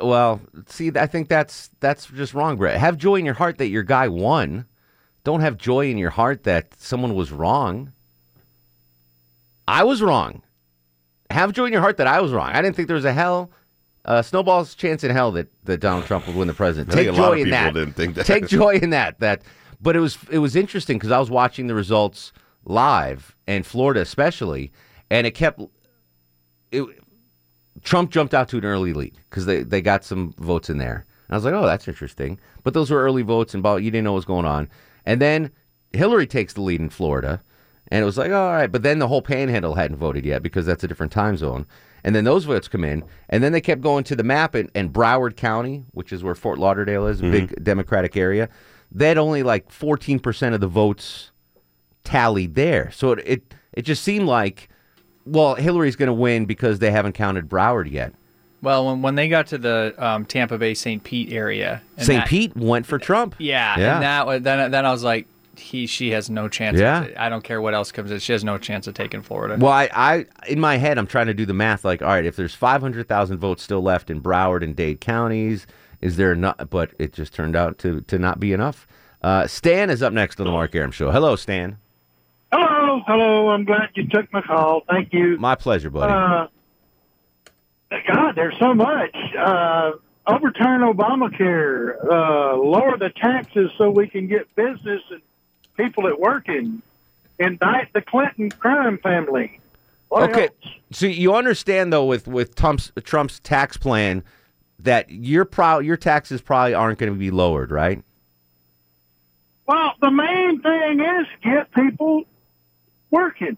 well, 0.03 0.41
see, 0.67 0.91
I 0.97 1.07
think 1.07 1.29
that's 1.29 1.71
that's 1.79 2.07
just 2.07 2.35
wrong, 2.35 2.57
Brett. 2.57 2.79
Have 2.79 2.97
joy 2.97 3.17
in 3.17 3.25
your 3.25 3.35
heart 3.35 3.59
that 3.59 3.69
your 3.69 3.85
guy 3.85 4.09
won. 4.09 4.67
Don't 5.23 5.41
have 5.41 5.57
joy 5.57 5.91
in 5.91 5.99
your 5.99 6.11
heart 6.11 6.45
that 6.45 6.75
someone 6.79 7.15
was 7.15 7.31
wrong. 7.31 7.93
I 9.69 9.85
was 9.85 10.03
wrong. 10.03 10.43
Have 11.31 11.53
joy 11.53 11.67
in 11.67 11.73
your 11.73 11.83
heart 11.83 11.97
that 11.97 12.07
I 12.07 12.21
was 12.21 12.33
wrong. 12.33 12.51
I 12.51 12.63
didn't 12.63 12.77
think 12.77 12.89
there 12.89 12.95
was 12.95 13.05
a 13.05 13.13
hell, 13.13 13.51
uh, 14.07 14.23
snowball's 14.23 14.75
chance 14.75 15.05
in 15.05 15.11
hell 15.11 15.33
that, 15.33 15.49
that 15.65 15.81
Donald 15.81 16.07
Trump 16.07 16.27
would 16.27 16.37
win 16.37 16.49
the 16.49 16.55
think 16.55 17.09
Take 17.09 17.15
joy 17.15 17.33
of 17.33 17.39
in 17.39 17.51
that. 17.51 17.75
that. 17.75 18.27
Take 18.27 18.47
joy 18.47 18.77
in 18.77 18.91
that. 18.91 19.19
That, 19.21 19.43
but 19.81 19.97
it 19.97 20.01
was 20.01 20.17
it 20.31 20.39
was 20.39 20.57
interesting 20.57 20.97
because 20.97 21.11
I 21.11 21.19
was 21.19 21.31
watching 21.31 21.67
the 21.67 21.75
results 21.75 22.33
live 22.65 23.37
and 23.47 23.67
Florida 23.67 24.01
especially, 24.01 24.73
and 25.11 25.27
it 25.27 25.33
kept 25.33 25.61
it, 26.71 26.85
Trump 27.83 28.11
jumped 28.11 28.35
out 28.35 28.49
to 28.51 28.59
an 28.59 28.65
early 28.65 28.93
lead 28.93 29.15
because 29.29 29.47
they, 29.47 29.63
they 29.63 29.81
got 29.81 30.05
some 30.05 30.33
votes 30.39 30.71
in 30.71 30.79
there. 30.79 31.05
And 31.29 31.35
I 31.35 31.37
was 31.37 31.45
like, 31.45 31.55
oh, 31.55 31.67
that's 31.67 31.89
interesting. 31.89 32.39
But 32.63 32.75
those 32.75 32.91
were 32.91 33.03
early 33.03 33.23
votes, 33.23 33.55
and 33.55 33.61
about 33.61 33.83
you 33.83 33.91
didn't 33.91 34.05
know 34.05 34.13
what 34.13 34.17
was 34.17 34.25
going 34.25 34.47
on. 34.47 34.69
And 35.05 35.21
then 35.21 35.51
Hillary 35.93 36.27
takes 36.27 36.53
the 36.55 36.63
lead 36.63 36.81
in 36.81 36.91
Florida, 36.91 37.43
and 37.89 38.03
it 38.03 38.05
was 38.05 38.19
like, 38.19 38.33
all 38.33 38.53
right. 38.53 38.71
But 38.71 38.83
then 38.83 38.99
the 38.99 39.09
whole 39.09 39.23
Panhandle 39.23 39.75
hadn't 39.75 39.97
voted 39.99 40.25
yet 40.25 40.43
because 40.43 40.67
that's 40.67 40.83
a 40.85 40.89
different 40.89 41.13
time 41.13 41.37
zone. 41.37 41.67
And 42.05 42.15
then 42.15 42.25
those 42.25 42.45
votes 42.45 42.69
come 42.69 42.85
in, 42.85 43.03
and 43.29 43.43
then 43.43 43.51
they 43.53 43.61
kept 43.61 43.81
going 43.81 44.05
to 44.05 44.15
the 44.15 44.23
map, 44.23 44.55
and, 44.55 44.71
and 44.77 44.93
Broward 44.93 45.37
County, 45.37 45.85
which 45.93 46.13
is 46.13 46.23
where 46.23 46.37
Fort 46.37 46.59
Lauderdale 46.59 47.07
is, 47.09 47.21
a 47.21 47.25
big 47.25 47.65
Democratic 47.65 48.17
area, 48.17 48.49
they 48.93 49.09
had 49.09 49.19
only 49.19 49.43
like 49.43 49.69
14% 49.71 50.55
of 50.55 50.61
the 50.61 50.69
votes 50.69 51.33
tallied 52.05 52.55
there. 52.55 52.91
So 52.93 53.13
it 53.13 53.23
it, 53.27 53.55
it 53.73 53.83
just 53.83 54.03
seemed 54.05 54.27
like, 54.29 54.69
well, 55.25 55.57
Hillary's 55.57 55.97
going 55.97 56.07
to 56.07 56.13
win 56.15 56.45
because 56.47 56.79
they 56.79 56.91
haven't 56.93 57.15
counted 57.15 57.49
Broward 57.49 57.91
yet. 57.91 58.13
Well, 58.63 58.87
when, 58.87 59.03
when 59.03 59.15
they 59.17 59.29
got 59.29 59.49
to 59.49 59.59
the 59.59 59.95
um, 59.99 60.25
Tampa 60.25 60.59
Bay 60.59 60.75
St. 60.75 61.03
Pete 61.03 61.33
area, 61.33 61.83
St. 61.99 62.25
Pete 62.27 62.57
went 62.57 62.87
for 62.87 62.99
Trump. 62.99 63.35
Yeah, 63.39 63.79
Yeah. 63.79 63.95
and 63.95 64.03
that 64.05 64.27
was, 64.27 64.43
then 64.43 64.71
then 64.71 64.87
I 64.87 64.93
was 64.93 65.03
like, 65.03 65.27
he 65.59 65.87
she 65.87 66.11
has 66.11 66.31
no 66.31 66.49
chance. 66.49 66.79
Yeah. 66.79 67.05
Of, 67.05 67.15
I 67.17 67.29
don't 67.29 67.45
care 67.45 67.61
what 67.61 67.75
else 67.75 67.93
comes 67.93 68.11
in. 68.11 68.19
She 68.19 68.33
has 68.33 68.45
no 68.45 68.59
chance 68.59 68.87
of 68.87 68.95
taking 68.95 69.23
Florida. 69.23 69.57
Well, 69.59 69.73
I, 69.73 69.89
I 69.93 70.27
in 70.49 70.61
my 70.61 70.77
head, 70.77 70.99
I'm 70.99 71.07
trying 71.07 71.27
to 71.27 71.35
do 71.35 71.47
the 71.47 71.55
math. 71.55 71.85
Like, 71.85 72.03
all 72.03 72.09
right, 72.09 72.25
if 72.25 72.37
there's 72.37 72.55
500,000 72.55 73.39
votes 73.39 73.63
still 73.63 73.83
left 73.83 74.11
in 74.11 74.21
Broward 74.21 74.63
and 74.63 74.75
Dade 74.75 75.01
counties, 75.01 75.67
is 76.01 76.17
there 76.17 76.33
enough? 76.33 76.57
But 76.71 76.93
it 76.99 77.13
just 77.13 77.35
turned 77.35 77.57
out 77.57 77.79
to 77.79 78.01
to 78.03 78.19
not 78.19 78.41
be 78.41 78.53
enough. 78.53 78.87
Uh, 79.23 79.47
Stan 79.47 79.91
is 79.91 80.03
up 80.03 80.13
next 80.13 80.39
on 80.41 80.47
the 80.47 80.53
Mark 80.53 80.75
Arum 80.75 80.91
Show. 80.91 81.11
Hello, 81.11 81.37
Stan. 81.37 81.79
Hello, 82.53 83.03
hello. 83.07 83.49
I'm 83.49 83.65
glad 83.65 83.91
you 83.95 84.07
took 84.09 84.33
my 84.33 84.41
call. 84.41 84.83
Thank 84.89 85.13
you. 85.13 85.37
My 85.39 85.55
pleasure, 85.55 85.91
buddy. 85.91 86.13
Uh, 86.13 86.47
God, 88.07 88.33
there's 88.37 88.55
so 88.61 88.73
much. 88.75 89.17
Uh, 89.37 89.93
overturn 90.27 90.81
Obamacare, 90.81 91.97
uh, 92.05 92.57
lower 92.57 92.97
the 92.99 93.11
taxes 93.21 93.71
so 93.79 93.91
we 93.91 94.09
can 94.09 94.27
get 94.27 94.55
business 94.55 95.03
and 95.11 95.23
people 95.77 96.07
at 96.07 96.19
work 96.19 96.49
in, 96.49 96.83
indict 97.39 97.93
the 97.93 98.03
Clinton 98.03 98.51
crime 98.51 98.99
family. 98.99 99.61
What 100.09 100.31
okay, 100.31 100.45
else? 100.45 100.75
so 100.93 101.07
you 101.07 101.35
understand 101.35 101.93
though 101.93 102.05
with 102.05 102.29
with 102.29 102.55
Trump's 102.55 102.93
Trump's 103.03 103.41
tax 103.41 103.77
plan 103.77 104.23
that 104.79 105.11
your 105.11 105.45
pro 105.45 105.81
your 105.81 105.97
taxes 105.97 106.41
probably 106.41 106.75
aren't 106.75 106.99
going 106.99 107.13
to 107.13 107.19
be 107.19 107.31
lowered, 107.31 107.71
right? 107.71 108.03
Well, 109.67 109.95
the 110.01 110.11
main 110.11 110.61
thing 110.63 111.01
is 111.01 111.27
get 111.43 111.73
people 111.73 112.23
working. 113.11 113.57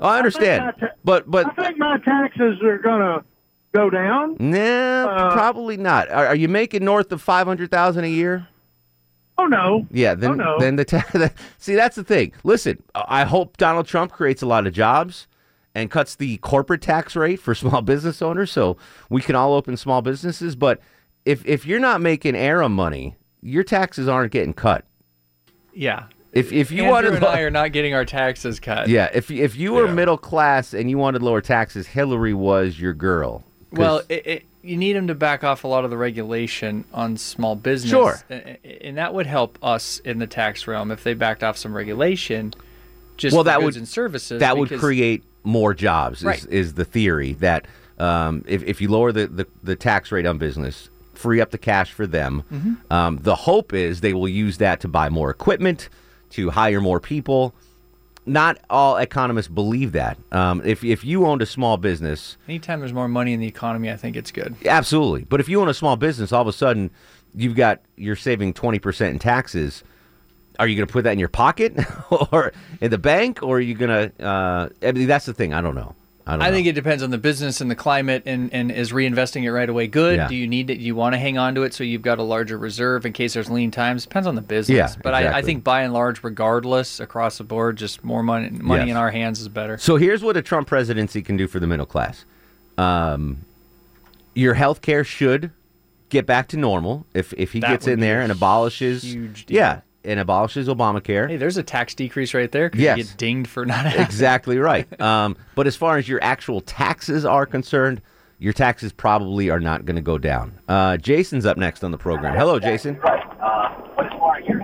Oh, 0.00 0.06
I 0.08 0.18
understand, 0.18 0.64
my 0.66 0.86
ta- 0.88 0.94
but 1.04 1.28
but 1.28 1.46
I 1.58 1.64
think 1.64 1.78
my 1.78 1.98
taxes 1.98 2.62
are 2.62 2.78
going 2.78 3.00
to 3.00 3.24
go 3.74 3.90
down. 3.90 4.36
nah, 4.38 4.56
Uh, 4.56 5.32
probably 5.32 5.76
not. 5.76 6.08
Are, 6.10 6.28
are 6.28 6.36
you 6.36 6.48
making 6.48 6.84
north 6.84 7.10
of 7.10 7.20
five 7.20 7.48
hundred 7.48 7.72
thousand 7.72 8.04
a 8.04 8.08
year? 8.08 8.46
Oh 9.38 9.46
no. 9.46 9.86
Yeah, 9.92 10.14
then 10.14 10.32
Oh, 10.32 10.34
no. 10.34 10.58
then 10.58 10.76
the 10.76 10.84
ta- 10.84 11.04
see 11.58 11.74
that's 11.76 11.96
the 11.96 12.04
thing. 12.04 12.32
Listen, 12.44 12.82
I 12.94 13.24
hope 13.24 13.56
Donald 13.56 13.86
Trump 13.86 14.12
creates 14.12 14.42
a 14.42 14.46
lot 14.46 14.66
of 14.66 14.72
jobs 14.72 15.26
and 15.74 15.90
cuts 15.90 16.16
the 16.16 16.38
corporate 16.38 16.82
tax 16.82 17.14
rate 17.14 17.38
for 17.40 17.54
small 17.54 17.80
business 17.82 18.20
owners, 18.20 18.50
so 18.50 18.76
we 19.08 19.22
can 19.22 19.36
all 19.36 19.54
open 19.54 19.76
small 19.76 20.02
businesses. 20.02 20.56
But 20.56 20.80
if 21.24 21.46
if 21.46 21.64
you're 21.66 21.78
not 21.80 22.00
making 22.00 22.34
ARA 22.34 22.68
money, 22.68 23.16
your 23.40 23.62
taxes 23.62 24.08
aren't 24.08 24.32
getting 24.32 24.54
cut. 24.54 24.84
Yeah. 25.72 26.06
If 26.32 26.52
if 26.52 26.70
you 26.70 26.82
Andrew 26.84 26.92
wanted 26.92 27.14
and 27.14 27.24
I 27.24 27.40
are 27.40 27.50
not 27.50 27.72
getting 27.72 27.94
our 27.94 28.04
taxes 28.04 28.60
cut. 28.60 28.88
yeah, 28.88 29.08
if 29.14 29.30
if 29.30 29.56
you 29.56 29.72
were 29.72 29.88
middle 29.88 30.18
class 30.18 30.74
and 30.74 30.90
you 30.90 30.98
wanted 30.98 31.22
lower 31.22 31.40
taxes, 31.40 31.86
Hillary 31.86 32.34
was 32.34 32.78
your 32.78 32.92
girl. 32.92 33.44
Well, 33.72 34.02
it, 34.08 34.26
it, 34.26 34.42
you 34.62 34.76
need 34.76 34.94
them 34.94 35.06
to 35.08 35.14
back 35.14 35.44
off 35.44 35.64
a 35.64 35.68
lot 35.68 35.84
of 35.84 35.90
the 35.90 35.96
regulation 35.96 36.84
on 36.92 37.16
small 37.16 37.54
business. 37.56 37.90
Sure. 37.90 38.16
A- 38.30 38.58
a- 38.64 38.86
And 38.88 38.96
that 38.98 39.12
would 39.14 39.26
help 39.26 39.58
us 39.62 39.98
in 40.00 40.18
the 40.18 40.26
tax 40.26 40.66
realm 40.66 40.90
if 40.90 41.04
they 41.04 41.14
backed 41.14 41.42
off 41.44 41.56
some 41.56 41.74
regulation 41.74 42.54
just 43.16 43.34
well, 43.34 43.44
that 43.44 43.56
goods 43.60 43.64
would 43.64 43.76
and 43.76 43.88
services. 43.88 44.40
That 44.40 44.56
would 44.56 44.70
create 44.78 45.24
more 45.42 45.74
jobs. 45.74 46.18
Is, 46.20 46.24
Right. 46.24 46.46
is 46.48 46.74
the 46.74 46.84
theory 46.84 47.32
that 47.34 47.66
um, 47.98 48.44
if 48.46 48.62
if 48.62 48.80
you 48.80 48.88
lower 48.90 49.10
the, 49.12 49.26
the 49.26 49.46
the 49.64 49.74
tax 49.76 50.12
rate 50.12 50.24
on 50.24 50.38
business, 50.38 50.88
free 51.14 51.40
up 51.40 51.50
the 51.50 51.58
cash 51.58 51.92
for 51.92 52.06
them. 52.06 52.44
Mhm. 52.52 52.92
Um, 52.92 53.18
the 53.22 53.34
hope 53.34 53.72
is 53.74 54.00
they 54.02 54.12
will 54.14 54.28
use 54.28 54.58
that 54.58 54.78
to 54.80 54.88
buy 54.88 55.08
more 55.08 55.30
equipment, 55.30 55.88
to 56.30 56.50
hire 56.50 56.80
more 56.80 57.00
people. 57.00 57.54
Not 58.28 58.58
all 58.68 58.96
economists 58.96 59.48
believe 59.48 59.92
that. 59.92 60.18
Um, 60.32 60.60
if 60.64 60.84
if 60.84 61.04
you 61.04 61.26
owned 61.26 61.42
a 61.42 61.46
small 61.46 61.76
business, 61.76 62.36
Anytime 62.48 62.80
there's 62.80 62.92
more 62.92 63.08
money 63.08 63.32
in 63.32 63.40
the 63.40 63.46
economy, 63.48 63.90
I 63.90 63.96
think 63.96 64.16
it's 64.16 64.30
good. 64.30 64.54
Absolutely. 64.66 65.24
But 65.24 65.40
if 65.40 65.48
you 65.48 65.60
own 65.60 65.68
a 65.68 65.74
small 65.74 65.96
business, 65.96 66.32
all 66.32 66.42
of 66.42 66.48
a 66.48 66.52
sudden 66.52 66.90
you've 67.34 67.56
got 67.56 67.80
you're 67.96 68.16
saving 68.16 68.52
twenty 68.54 68.78
percent 68.78 69.12
in 69.14 69.18
taxes. 69.18 69.82
Are 70.58 70.66
you 70.66 70.74
going 70.76 70.88
to 70.88 70.92
put 70.92 71.04
that 71.04 71.12
in 71.12 71.20
your 71.20 71.28
pocket 71.28 71.74
or 72.32 72.52
in 72.80 72.90
the 72.90 72.98
bank, 72.98 73.42
or 73.42 73.58
are 73.58 73.60
you 73.60 73.74
going 73.74 74.10
to? 74.10 74.24
Uh, 74.24 74.68
I 74.82 74.92
mean, 74.92 75.06
that's 75.06 75.26
the 75.26 75.32
thing. 75.34 75.54
I 75.54 75.60
don't 75.60 75.74
know. 75.76 75.94
I 76.28 76.48
I 76.48 76.50
think 76.50 76.66
it 76.66 76.74
depends 76.74 77.02
on 77.02 77.10
the 77.10 77.18
business 77.18 77.60
and 77.60 77.70
the 77.70 77.74
climate, 77.74 78.22
and, 78.26 78.52
and 78.52 78.70
is 78.70 78.92
reinvesting 78.92 79.44
it 79.44 79.50
right 79.52 79.68
away 79.68 79.86
good? 79.86 80.16
Yeah. 80.16 80.28
Do 80.28 80.36
you 80.36 80.46
need 80.46 80.68
it? 80.70 80.76
Do 80.76 80.84
you 80.84 80.94
want 80.94 81.14
to 81.14 81.18
hang 81.18 81.38
on 81.38 81.54
to 81.54 81.62
it 81.62 81.72
so 81.74 81.82
you've 81.84 82.02
got 82.02 82.18
a 82.18 82.22
larger 82.22 82.58
reserve 82.58 83.06
in 83.06 83.12
case 83.14 83.32
there's 83.34 83.48
lean 83.50 83.70
times? 83.70 84.04
Depends 84.04 84.26
on 84.28 84.34
the 84.34 84.42
business. 84.42 84.76
Yeah, 84.76 84.94
but 85.02 85.14
I, 85.14 85.38
I 85.38 85.42
think 85.42 85.64
by 85.64 85.82
and 85.82 85.92
large, 85.92 86.22
regardless 86.22 87.00
across 87.00 87.38
the 87.38 87.44
board, 87.44 87.76
just 87.76 88.04
more 88.04 88.22
money 88.22 88.50
money 88.50 88.82
Yes. 88.82 88.90
in 88.90 88.96
our 88.98 89.10
hands 89.10 89.40
is 89.40 89.48
better. 89.48 89.78
So 89.78 89.96
here's 89.96 90.22
what 90.22 90.36
a 90.36 90.42
Trump 90.42 90.68
presidency 90.68 91.22
can 91.22 91.36
do 91.36 91.48
for 91.48 91.58
the 91.60 91.66
middle 91.66 91.86
class. 91.86 92.24
Um, 92.76 93.38
your 94.34 94.54
health 94.54 94.82
care 94.82 95.04
should 95.04 95.50
get 96.10 96.26
back 96.26 96.48
to 96.48 96.56
normal 96.56 97.06
if 97.14 97.32
if 97.34 97.52
he 97.52 97.60
That 97.60 97.70
gets 97.70 97.86
in 97.86 98.00
there 98.00 98.20
and 98.20 98.30
abolishes. 98.30 99.02
huge 99.02 99.46
deal. 99.46 99.56
Yeah, 99.56 99.80
and 100.04 100.20
abolishes 100.20 100.68
Obamacare. 100.68 101.28
Hey, 101.28 101.36
there's 101.36 101.56
a 101.56 101.62
tax 101.62 101.94
decrease 101.94 102.34
right 102.34 102.50
there 102.50 102.68
because 102.70 102.82
Yes. 102.82 102.98
you 102.98 103.04
get 103.04 103.16
dinged 103.16 103.50
for 103.50 103.66
not 103.66 103.84
having 103.84 104.00
exactly 104.02 104.58
right. 104.58 104.86
Um, 105.00 105.36
but 105.54 105.66
as 105.66 105.76
far 105.76 105.96
as 105.96 106.08
your 106.08 106.22
actual 106.22 106.60
taxes 106.60 107.24
are 107.24 107.46
concerned, 107.46 108.02
your 108.38 108.52
taxes 108.52 108.92
probably 108.92 109.48
are 109.50 109.60
not 109.60 109.84
going 109.84 109.96
to 109.96 110.02
go 110.02 110.18
down. 110.18 110.58
Uh, 110.68 110.96
Jason's 110.96 111.46
up 111.46 111.56
next 111.56 111.82
on 111.84 111.90
the 111.90 111.98
program. 111.98 112.36
Hello, 112.36 112.58
Jason. 112.58 112.98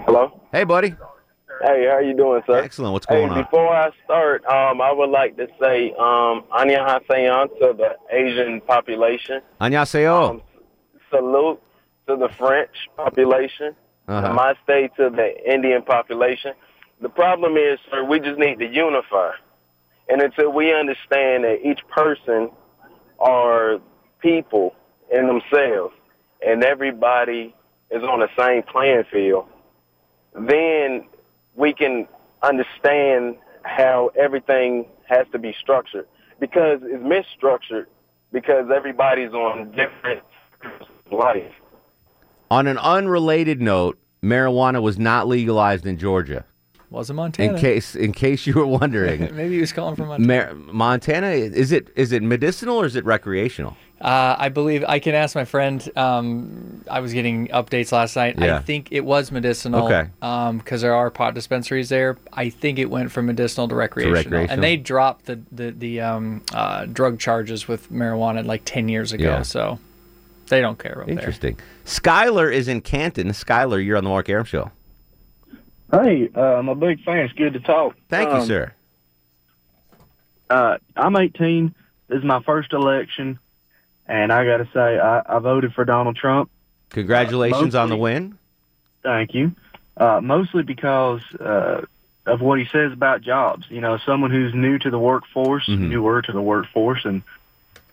Hello. 0.06 0.40
Hey, 0.52 0.64
buddy. 0.64 0.94
Hey, 1.62 1.88
how 1.90 1.98
you 1.98 2.14
doing, 2.16 2.42
sir? 2.46 2.58
Excellent. 2.58 2.92
What's 2.92 3.06
going 3.06 3.28
hey, 3.30 3.36
on? 3.36 3.42
Before 3.44 3.74
I 3.74 3.90
start, 4.04 4.44
um, 4.46 4.80
I 4.80 4.92
would 4.92 5.08
like 5.10 5.36
to 5.38 5.46
say 5.60 5.92
um, 5.92 6.44
annyeonghaseyo 6.52 7.58
to 7.58 7.74
the 7.76 7.96
Asian 8.10 8.60
population. 8.60 9.40
Annyeonghaseyo. 9.60 10.42
Salute 11.10 11.60
to 12.08 12.16
the 12.16 12.28
French 12.36 12.70
population. 12.96 13.74
Uh-huh. 14.06 14.28
Namaste 14.28 14.94
to 14.96 15.10
the 15.10 15.52
Indian 15.52 15.82
population. 15.82 16.52
The 17.00 17.08
problem 17.08 17.56
is, 17.56 17.78
sir, 17.90 18.04
we 18.04 18.20
just 18.20 18.38
need 18.38 18.58
to 18.58 18.66
unify. 18.66 19.30
And 20.08 20.20
until 20.20 20.52
we 20.52 20.74
understand 20.74 21.44
that 21.44 21.60
each 21.64 21.80
person 21.88 22.50
are 23.18 23.78
people 24.20 24.74
in 25.12 25.26
themselves 25.26 25.94
and 26.46 26.62
everybody 26.62 27.54
is 27.90 28.02
on 28.02 28.20
the 28.20 28.28
same 28.38 28.62
playing 28.62 29.04
field, 29.10 29.46
then 30.34 31.06
we 31.54 31.72
can 31.72 32.06
understand 32.42 33.36
how 33.62 34.10
everything 34.18 34.86
has 35.08 35.26
to 35.32 35.38
be 35.38 35.54
structured. 35.58 36.06
Because 36.40 36.80
it's 36.82 37.02
misstructured 37.02 37.86
because 38.32 38.66
everybody's 38.74 39.32
on 39.32 39.70
different 39.70 40.22
life. 41.10 41.52
On 42.54 42.68
an 42.68 42.78
unrelated 42.78 43.60
note, 43.60 43.98
marijuana 44.22 44.80
was 44.80 44.96
not 44.96 45.26
legalized 45.26 45.86
in 45.86 45.98
Georgia. 45.98 46.44
Wasn't 46.88 47.16
Montana. 47.16 47.54
In 47.54 47.58
case, 47.58 47.96
in 47.96 48.12
case 48.12 48.46
you 48.46 48.54
were 48.54 48.66
wondering, 48.66 49.22
Maybe 49.34 49.54
he 49.54 49.60
was 49.60 49.72
calling 49.72 49.96
from 49.96 50.06
Montana. 50.06 50.54
Mar- 50.54 50.72
Montana 50.72 51.30
is 51.30 51.72
it 51.72 51.88
is 51.96 52.12
it 52.12 52.22
medicinal 52.22 52.76
or 52.76 52.86
is 52.86 52.94
it 52.94 53.04
recreational? 53.04 53.76
Uh, 54.00 54.36
I 54.38 54.50
believe 54.50 54.84
I 54.86 55.00
can 55.00 55.16
ask 55.16 55.34
my 55.34 55.44
friend. 55.44 55.90
Um, 55.96 56.84
I 56.88 57.00
was 57.00 57.12
getting 57.12 57.48
updates 57.48 57.90
last 57.90 58.14
night. 58.14 58.38
Yeah. 58.38 58.58
I 58.58 58.60
think 58.60 58.92
it 58.92 59.04
was 59.04 59.32
medicinal. 59.32 59.86
Okay. 59.86 60.10
Because 60.58 60.82
there 60.82 60.94
are 60.94 61.10
pot 61.10 61.34
dispensaries 61.34 61.88
there. 61.88 62.18
I 62.32 62.50
think 62.50 62.78
it 62.78 62.88
went 62.88 63.10
from 63.10 63.26
medicinal 63.26 63.66
to 63.66 63.74
recreational. 63.74 64.14
recreational. 64.14 64.54
And 64.54 64.62
they 64.62 64.76
dropped 64.76 65.24
the 65.24 65.40
the, 65.50 65.72
the 65.72 66.00
um, 66.02 66.42
uh, 66.52 66.86
drug 66.86 67.18
charges 67.18 67.66
with 67.66 67.90
marijuana 67.90 68.46
like 68.46 68.62
ten 68.64 68.88
years 68.88 69.12
ago. 69.12 69.24
Yeah. 69.24 69.42
So 69.42 69.80
they 70.48 70.60
don't 70.60 70.78
care 70.78 71.00
up 71.00 71.06
there. 71.06 71.16
Interesting. 71.18 71.58
Skylar 71.84 72.52
is 72.52 72.68
in 72.68 72.80
Canton. 72.80 73.28
Skylar, 73.28 73.84
you're 73.84 73.96
on 73.96 74.04
the 74.04 74.10
Mark 74.10 74.28
Arum 74.28 74.44
show. 74.44 74.70
Hey, 75.90 76.28
uh, 76.34 76.40
I'm 76.40 76.68
a 76.68 76.74
big 76.74 77.02
fan. 77.04 77.18
It's 77.18 77.32
good 77.34 77.52
to 77.52 77.60
talk. 77.60 77.94
Thank 78.08 78.30
you, 78.30 78.36
Um, 78.36 78.46
sir. 78.46 78.72
Uh, 80.50 80.76
I'm 80.96 81.16
18. 81.16 81.74
This 82.08 82.18
is 82.18 82.24
my 82.24 82.42
first 82.42 82.72
election, 82.72 83.38
and 84.06 84.32
I 84.32 84.44
got 84.44 84.58
to 84.58 84.68
say, 84.74 84.98
I, 84.98 85.22
I 85.26 85.38
voted 85.38 85.72
for 85.72 85.84
Donald 85.84 86.16
Trump. 86.16 86.50
Congratulations 86.90 87.74
on 87.74 87.88
the 87.88 87.96
win. 87.96 88.38
Thank 89.02 89.34
you. 89.34 89.52
Uh, 89.96 90.20
mostly 90.22 90.62
because 90.62 91.20
uh, 91.40 91.82
of 92.26 92.40
what 92.40 92.58
he 92.58 92.66
says 92.72 92.92
about 92.92 93.22
jobs. 93.22 93.64
You 93.68 93.80
know, 93.80 93.98
someone 94.04 94.30
who's 94.30 94.52
new 94.54 94.78
to 94.78 94.90
the 94.90 94.98
workforce, 94.98 95.66
Mm-hmm. 95.68 95.88
newer 95.90 96.22
to 96.22 96.32
the 96.32 96.42
workforce, 96.42 97.04
and 97.04 97.22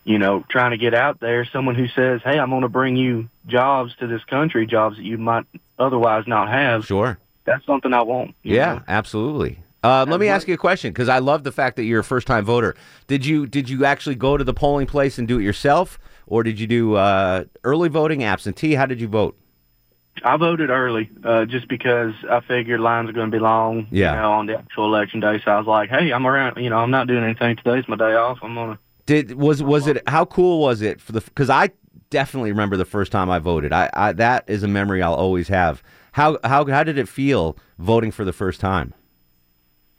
you 0.03 0.17
know, 0.17 0.43
trying 0.49 0.71
to 0.71 0.77
get 0.77 0.93
out 0.93 1.19
there. 1.19 1.45
Someone 1.45 1.75
who 1.75 1.87
says, 1.89 2.21
"Hey, 2.23 2.39
I'm 2.39 2.49
going 2.49 2.61
to 2.61 2.69
bring 2.69 2.95
you 2.95 3.29
jobs 3.47 3.95
to 3.99 4.07
this 4.07 4.23
country, 4.25 4.65
jobs 4.65 4.97
that 4.97 5.03
you 5.03 5.17
might 5.17 5.45
otherwise 5.77 6.25
not 6.27 6.49
have." 6.49 6.85
Sure. 6.85 7.17
That's 7.45 7.65
something 7.65 7.93
I 7.93 8.01
want. 8.03 8.35
Yeah, 8.43 8.75
know? 8.75 8.81
absolutely. 8.87 9.59
Uh, 9.83 10.05
let 10.07 10.19
me 10.19 10.27
ask 10.27 10.47
you 10.47 10.53
a 10.53 10.57
question 10.57 10.91
because 10.91 11.09
I 11.09 11.17
love 11.19 11.43
the 11.43 11.51
fact 11.51 11.75
that 11.77 11.85
you're 11.85 12.01
a 12.01 12.03
first 12.03 12.27
time 12.27 12.45
voter. 12.45 12.75
Did 13.07 13.25
you 13.25 13.47
did 13.47 13.67
you 13.67 13.83
actually 13.83 14.15
go 14.15 14.37
to 14.37 14.43
the 14.43 14.53
polling 14.53 14.85
place 14.85 15.17
and 15.17 15.27
do 15.27 15.39
it 15.39 15.43
yourself, 15.43 15.97
or 16.27 16.43
did 16.43 16.59
you 16.59 16.67
do 16.67 16.95
uh, 16.95 17.45
early 17.63 17.89
voting, 17.89 18.23
absentee? 18.23 18.75
How 18.75 18.85
did 18.85 19.01
you 19.01 19.07
vote? 19.07 19.37
I 20.23 20.37
voted 20.37 20.69
early 20.69 21.09
uh, 21.23 21.45
just 21.45 21.67
because 21.67 22.13
I 22.29 22.41
figured 22.41 22.79
lines 22.79 23.09
are 23.09 23.13
going 23.13 23.31
to 23.31 23.35
be 23.35 23.41
long. 23.41 23.87
Yeah. 23.91 24.13
You 24.13 24.21
know, 24.21 24.31
on 24.33 24.45
the 24.45 24.57
actual 24.57 24.85
election 24.85 25.19
day, 25.19 25.41
so 25.43 25.51
I 25.51 25.57
was 25.57 25.67
like, 25.67 25.89
"Hey, 25.89 26.11
I'm 26.11 26.27
around. 26.27 26.61
You 26.61 26.69
know, 26.69 26.77
I'm 26.77 26.91
not 26.91 27.07
doing 27.07 27.23
anything 27.23 27.55
today. 27.55 27.79
It's 27.79 27.87
my 27.87 27.95
day 27.95 28.13
off. 28.13 28.39
I'm 28.43 28.53
gonna." 28.53 28.77
Did 29.05 29.33
was 29.33 29.63
was 29.63 29.87
it 29.87 30.07
how 30.07 30.25
cool 30.25 30.61
was 30.61 30.81
it 30.81 31.01
for 31.01 31.11
the 31.11 31.21
because 31.21 31.49
I 31.49 31.71
definitely 32.09 32.51
remember 32.51 32.77
the 32.77 32.85
first 32.85 33.11
time 33.11 33.29
I 33.29 33.39
voted. 33.39 33.73
I, 33.73 33.89
I 33.93 34.11
that 34.13 34.43
is 34.47 34.63
a 34.63 34.67
memory 34.67 35.01
I'll 35.01 35.13
always 35.13 35.47
have. 35.47 35.81
How 36.13 36.37
how 36.43 36.65
how 36.65 36.83
did 36.83 36.97
it 36.97 37.07
feel 37.07 37.57
voting 37.79 38.11
for 38.11 38.23
the 38.25 38.33
first 38.33 38.59
time? 38.59 38.93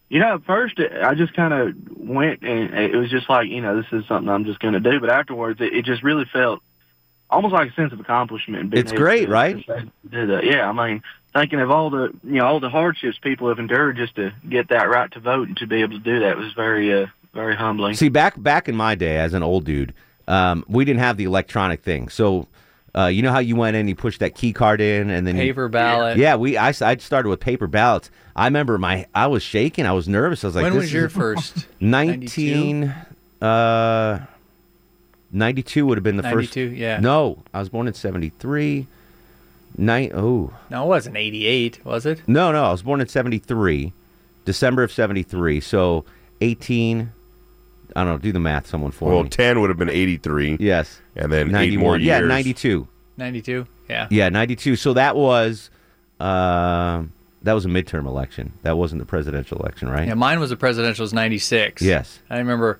You 0.09 0.21
know, 0.21 0.35
at 0.35 0.45
first 0.45 0.79
I 0.79 1.15
just 1.15 1.33
kind 1.35 1.55
of 1.55 1.75
went, 1.97 2.43
and 2.43 2.75
it 2.75 2.95
was 2.95 3.11
just 3.11 3.31
like, 3.31 3.49
you 3.49 3.63
know, 3.63 3.77
this 3.81 3.91
is 3.93 4.07
something 4.07 4.29
I'm 4.29 4.45
just 4.45 4.61
going 4.61 4.75
to 4.75 4.81
do. 4.81 5.01
But 5.01 5.09
afterwards, 5.09 5.59
it, 5.63 5.73
it 5.73 5.85
just 5.87 6.03
really 6.03 6.27
felt 6.31 6.61
almost 7.31 7.55
like 7.55 7.71
a 7.71 7.75
sense 7.75 7.95
of 7.95 8.01
accomplishment. 8.01 8.75
It's 8.75 8.93
great, 8.93 9.25
to- 9.25 9.31
right? 9.31 9.67
to 9.67 9.91
do 10.11 10.27
that. 10.27 10.45
Yeah, 10.45 10.69
I 10.69 10.73
mean, 10.73 11.03
thinking 11.33 11.61
of 11.61 11.71
all 11.71 11.89
the, 11.89 12.13
you 12.25 12.35
know, 12.35 12.45
all 12.45 12.61
the 12.61 12.69
hardships 12.69 13.17
people 13.23 13.49
have 13.49 13.59
endured 13.59 13.97
just 13.97 14.17
to 14.17 14.35
get 14.47 14.69
that 14.69 14.91
right 14.91 15.11
to 15.13 15.21
vote 15.21 15.49
and 15.49 15.57
to 15.57 15.67
be 15.67 15.81
able 15.81 15.95
to 15.95 16.05
do 16.05 16.21
that 16.21 16.37
was 16.37 16.53
very, 16.53 16.93
uh, 16.93 17.07
very 17.33 17.57
humbling. 17.57 17.95
See, 17.95 18.09
back 18.09 18.41
back 18.43 18.69
in 18.69 18.77
my 18.77 18.95
day 18.95 19.17
as 19.19 19.35
an 19.35 19.43
old 19.43 19.65
dude, 19.65 19.95
um, 20.29 20.65
we 20.69 20.85
didn't 20.85 21.01
have 21.01 21.17
the 21.17 21.25
electronic 21.25 21.83
thing. 21.83 22.09
So, 22.09 22.49
uh, 22.95 23.07
you 23.07 23.23
know 23.23 23.33
how 23.33 23.39
you 23.39 23.57
went 23.57 23.77
in, 23.77 23.89
you 23.89 23.95
pushed 23.95 24.21
that 24.21 24.35
key 24.35 24.53
card 24.53 24.81
in, 24.81 25.09
and 25.11 25.27
then 25.27 25.37
you- 25.37 25.43
Paper 25.43 25.69
ballot. 25.69 26.19
Yeah, 26.19 26.37
we 26.37 26.57
I, 26.57 26.69
I 26.69 26.97
started 26.97 27.29
with 27.29 27.41
paper 27.41 27.67
ballots. 27.67 28.11
I 28.37 28.47
remember 28.47 28.79
my 28.79 29.07
I 29.15 29.27
was 29.27 29.43
shaking, 29.43 29.87
I 29.87 29.93
was 29.93 30.09
nervous. 30.09 30.45
I 30.45 30.49
was 30.49 30.55
like, 30.57 30.63
when 30.65 30.73
this 30.75 30.83
was 30.83 30.93
your 30.93 31.09
first? 31.11 31.67
Nineteen. 31.81 32.95
Uh, 33.41 34.21
ninety-two 35.33 35.87
would 35.87 35.97
have 35.99 36.05
been 36.05 36.17
the 36.17 36.23
first. 36.23 36.55
92, 36.57 36.77
yeah. 36.77 37.01
No, 37.01 37.39
I 37.53 37.59
was 37.61 37.69
born 37.69 37.89
in 37.89 37.95
seventy-three. 37.95 38.87
Nine. 39.79 40.11
Oh. 40.15 40.53
No, 40.71 40.85
it 40.85 40.87
wasn't 40.89 41.17
88, 41.17 41.83
was 41.85 42.05
it? 42.05 42.21
No, 42.29 42.53
no, 42.53 42.65
I 42.65 42.71
was 42.73 42.83
born 42.83 43.01
in 43.01 43.09
73, 43.09 43.95
December 44.45 44.83
of 44.83 44.93
73. 44.93 45.61
So 45.61 46.05
18, 46.43 47.11
I 47.97 48.05
don't 48.05 48.13
know, 48.15 48.19
do 48.19 48.33
the 48.33 48.41
math, 48.41 48.67
someone 48.67 48.91
for 48.93 49.11
Well, 49.13 49.23
me. 49.25 49.29
10 49.29 49.61
would 49.61 49.71
have 49.71 49.79
been 49.79 49.91
83. 49.91 50.57
Yes. 50.61 51.01
And 51.17 51.33
then 51.33 51.49
eight 51.49 51.53
91. 51.53 51.83
more 51.85 51.97
years. 51.99 52.07
Yeah, 52.07 52.21
92. 52.21 52.87
92. 53.17 53.67
Yeah. 53.89 54.07
Yeah, 54.11 54.29
92. 54.29 54.77
So 54.77 54.93
that 54.95 55.17
was 55.17 55.71
Uh, 56.21 57.03
that 57.43 57.53
was 57.55 57.65
a 57.65 57.69
midterm 57.69 58.07
election. 58.07 58.53
That 58.63 58.77
wasn't 58.79 59.01
the 59.01 59.07
presidential 59.07 59.59
election, 59.59 59.89
right? 59.89 60.07
Yeah, 60.07 60.15
mine 60.15 60.39
was 60.39 60.51
the 60.51 60.57
presidential. 60.57 61.03
Was 61.03 61.13
ninety 61.13 61.39
six. 61.39 61.83
Yes. 61.83 62.21
I 62.31 62.39
remember 62.39 62.79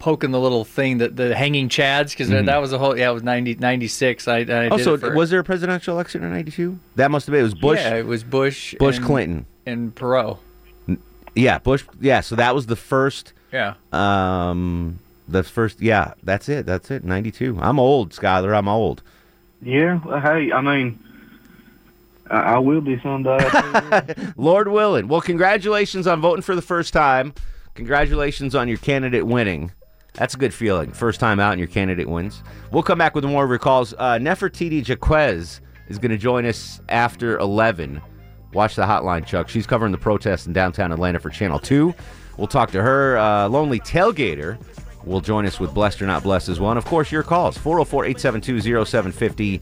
poking 0.00 0.32
the 0.32 0.40
little 0.40 0.64
thing 0.64 0.98
that 0.98 1.14
the 1.16 1.34
hanging 1.36 1.68
chads 1.68 2.10
because 2.10 2.28
Mhm. 2.28 2.46
that 2.46 2.60
was 2.60 2.72
a 2.72 2.78
whole. 2.78 2.98
Yeah, 2.98 3.10
it 3.10 3.14
was 3.14 3.22
90, 3.22 3.54
96. 3.54 4.26
I, 4.26 4.38
I 4.38 4.44
did 4.44 4.72
Oh, 4.72 4.94
it 4.94 5.00
for- 5.00 5.14
was 5.14 5.30
there 5.30 5.38
a 5.40 5.44
presidential 5.44 5.94
election 5.94 6.24
in 6.24 6.30
'92? 6.32 6.78
That 6.96 7.10
must 7.12 7.26
have 7.26 7.32
been. 7.32 7.40
It 7.40 7.44
was 7.44 7.54
Bush. 7.54 7.78
Yeah, 7.78 7.94
it 7.94 8.06
was 8.06 8.24
Bush. 8.24 8.74
Bush 8.80 8.96
and- 8.96 9.06
Clinton. 9.06 9.46
and 9.64 9.94
Perot. 9.94 10.38
Yeah, 11.36 11.58
Bush. 11.58 11.84
Yeah, 12.00 12.20
so 12.20 12.34
that 12.36 12.54
was 12.54 12.66
the 12.66 12.76
first. 12.76 13.32
Yeah. 13.52 13.74
Um, 13.92 14.98
the 15.28 15.42
first. 15.42 15.80
Yeah, 15.80 16.14
that's 16.22 16.48
it. 16.48 16.66
That's 16.66 16.90
it. 16.90 17.04
'92. 17.04 17.58
I'm 17.60 17.78
old, 17.78 18.10
Skyler. 18.10 18.56
I'm 18.56 18.68
old. 18.68 19.02
Yeah. 19.62 20.00
well, 20.04 20.20
Hey, 20.20 20.52
I 20.52 20.60
mean, 20.60 20.98
I, 22.30 22.36
I 22.36 22.58
will 22.58 22.80
be 22.80 23.00
someday. 23.00 23.38
Lord 24.36 24.68
willing. 24.68 25.08
Well, 25.08 25.20
congratulations 25.20 26.06
on 26.06 26.20
voting 26.20 26.42
for 26.42 26.54
the 26.54 26.62
first 26.62 26.92
time. 26.92 27.32
Congratulations 27.74 28.54
on 28.54 28.68
your 28.68 28.78
candidate 28.78 29.26
winning. 29.26 29.72
That's 30.14 30.34
a 30.34 30.38
good 30.38 30.54
feeling. 30.54 30.92
First 30.92 31.20
time 31.20 31.38
out 31.38 31.52
and 31.52 31.58
your 31.58 31.68
candidate 31.68 32.08
wins. 32.08 32.42
We'll 32.72 32.82
come 32.82 32.96
back 32.98 33.14
with 33.14 33.24
more 33.24 33.44
of 33.44 33.50
your 33.50 33.58
calls. 33.58 33.92
Uh, 33.98 34.14
Nefertiti 34.18 34.86
Jaquez 34.86 35.60
is 35.88 35.98
going 35.98 36.10
to 36.10 36.16
join 36.16 36.46
us 36.46 36.80
after 36.88 37.36
11. 37.38 38.00
Watch 38.54 38.76
the 38.76 38.84
hotline, 38.84 39.26
Chuck. 39.26 39.50
She's 39.50 39.66
covering 39.66 39.92
the 39.92 39.98
protests 39.98 40.46
in 40.46 40.54
downtown 40.54 40.90
Atlanta 40.90 41.20
for 41.20 41.28
Channel 41.28 41.58
2. 41.58 41.94
We'll 42.36 42.46
talk 42.46 42.70
to 42.72 42.82
her. 42.82 43.16
Uh, 43.16 43.48
Lonely 43.48 43.80
Tailgater 43.80 44.58
will 45.04 45.20
join 45.20 45.46
us 45.46 45.60
with 45.60 45.72
Blessed 45.72 46.02
or 46.02 46.06
Not 46.06 46.22
Blessed 46.22 46.48
as 46.48 46.60
well. 46.60 46.70
And 46.70 46.78
of 46.78 46.84
course, 46.84 47.10
your 47.12 47.22
calls 47.22 47.56
404 47.56 48.04
872 48.06 48.84
0750. 48.84 49.60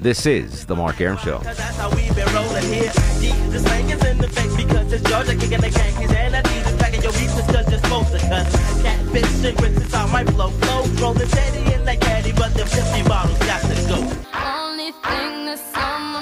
This 0.00 0.26
is 0.26 0.66
The 0.66 0.76
Mark 0.76 1.00
Arum 1.00 1.18
Show. 1.18 1.38
That's 1.38 1.60
how 1.76 1.88
we 1.90 2.08
been 2.12 2.32
rolling 2.34 2.64
here. 2.64 2.92
Deep, 3.20 3.36
the 3.50 3.60
slang 3.60 3.88
is 3.90 4.04
in 4.04 4.18
the 4.18 4.28
face 4.28 4.56
because 4.56 4.92
it's 4.92 5.08
Georgia 5.08 5.34
kicking 5.36 5.60
the 5.60 5.70
Yankees 5.70 6.12
and 6.12 6.36
I 6.36 6.42
need 6.42 6.64
to 6.64 6.76
packing 6.76 7.02
your 7.02 7.12
beats 7.12 7.34
cause 7.34 7.70
you're 7.70 7.78
supposed 7.78 8.12
to 8.12 8.18
cut. 8.18 8.46
Catfish 8.82 9.26
cigarettes 9.26 9.80
is 9.80 9.94
how 9.94 10.06
my 10.08 10.24
flow 10.24 10.50
flow. 10.50 10.84
Rolling 11.00 11.28
steady 11.28 11.72
in 11.72 11.84
that 11.84 12.00
caddy, 12.00 12.32
but 12.32 12.52
them 12.54 12.66
50 12.66 13.08
bottles 13.08 13.38
got 13.40 13.60
to 13.62 13.74
go. 13.88 13.96
Only 14.34 14.90
thing 14.92 15.46
that's 15.46 15.76
on 15.76 16.00
my 16.12 16.19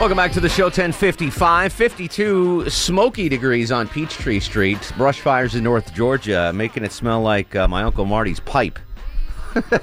Welcome 0.00 0.16
back 0.16 0.32
to 0.32 0.40
the 0.40 0.48
show 0.48 0.64
1055. 0.64 1.74
52 1.74 2.70
smoky 2.70 3.28
degrees 3.28 3.70
on 3.70 3.86
Peachtree 3.86 4.40
Street. 4.40 4.78
Brush 4.96 5.20
fires 5.20 5.54
in 5.54 5.62
North 5.62 5.92
Georgia, 5.92 6.50
making 6.54 6.84
it 6.84 6.92
smell 6.92 7.20
like 7.20 7.54
uh, 7.54 7.68
my 7.68 7.82
Uncle 7.82 8.06
Marty's 8.06 8.40
pipe. 8.40 8.78
I 9.54 9.80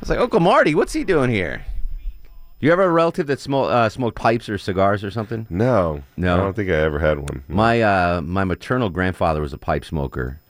was 0.00 0.10
like, 0.10 0.18
Uncle 0.18 0.40
Marty, 0.40 0.74
what's 0.74 0.92
he 0.92 1.04
doing 1.04 1.30
here? 1.30 1.64
You 2.58 2.72
ever 2.72 2.82
have 2.82 2.90
a 2.90 2.92
relative 2.92 3.28
that 3.28 3.38
smo- 3.38 3.70
uh, 3.70 3.88
smoked 3.88 4.16
pipes 4.16 4.48
or 4.48 4.58
cigars 4.58 5.04
or 5.04 5.12
something? 5.12 5.46
No, 5.48 6.02
No. 6.16 6.34
I 6.34 6.36
don't 6.38 6.56
think 6.56 6.70
I 6.70 6.74
ever 6.74 6.98
had 6.98 7.20
one. 7.20 7.44
My 7.46 7.80
uh, 7.80 8.20
my 8.22 8.42
maternal 8.42 8.90
grandfather 8.90 9.40
was 9.40 9.52
a 9.52 9.58
pipe 9.58 9.84
smoker, 9.84 10.40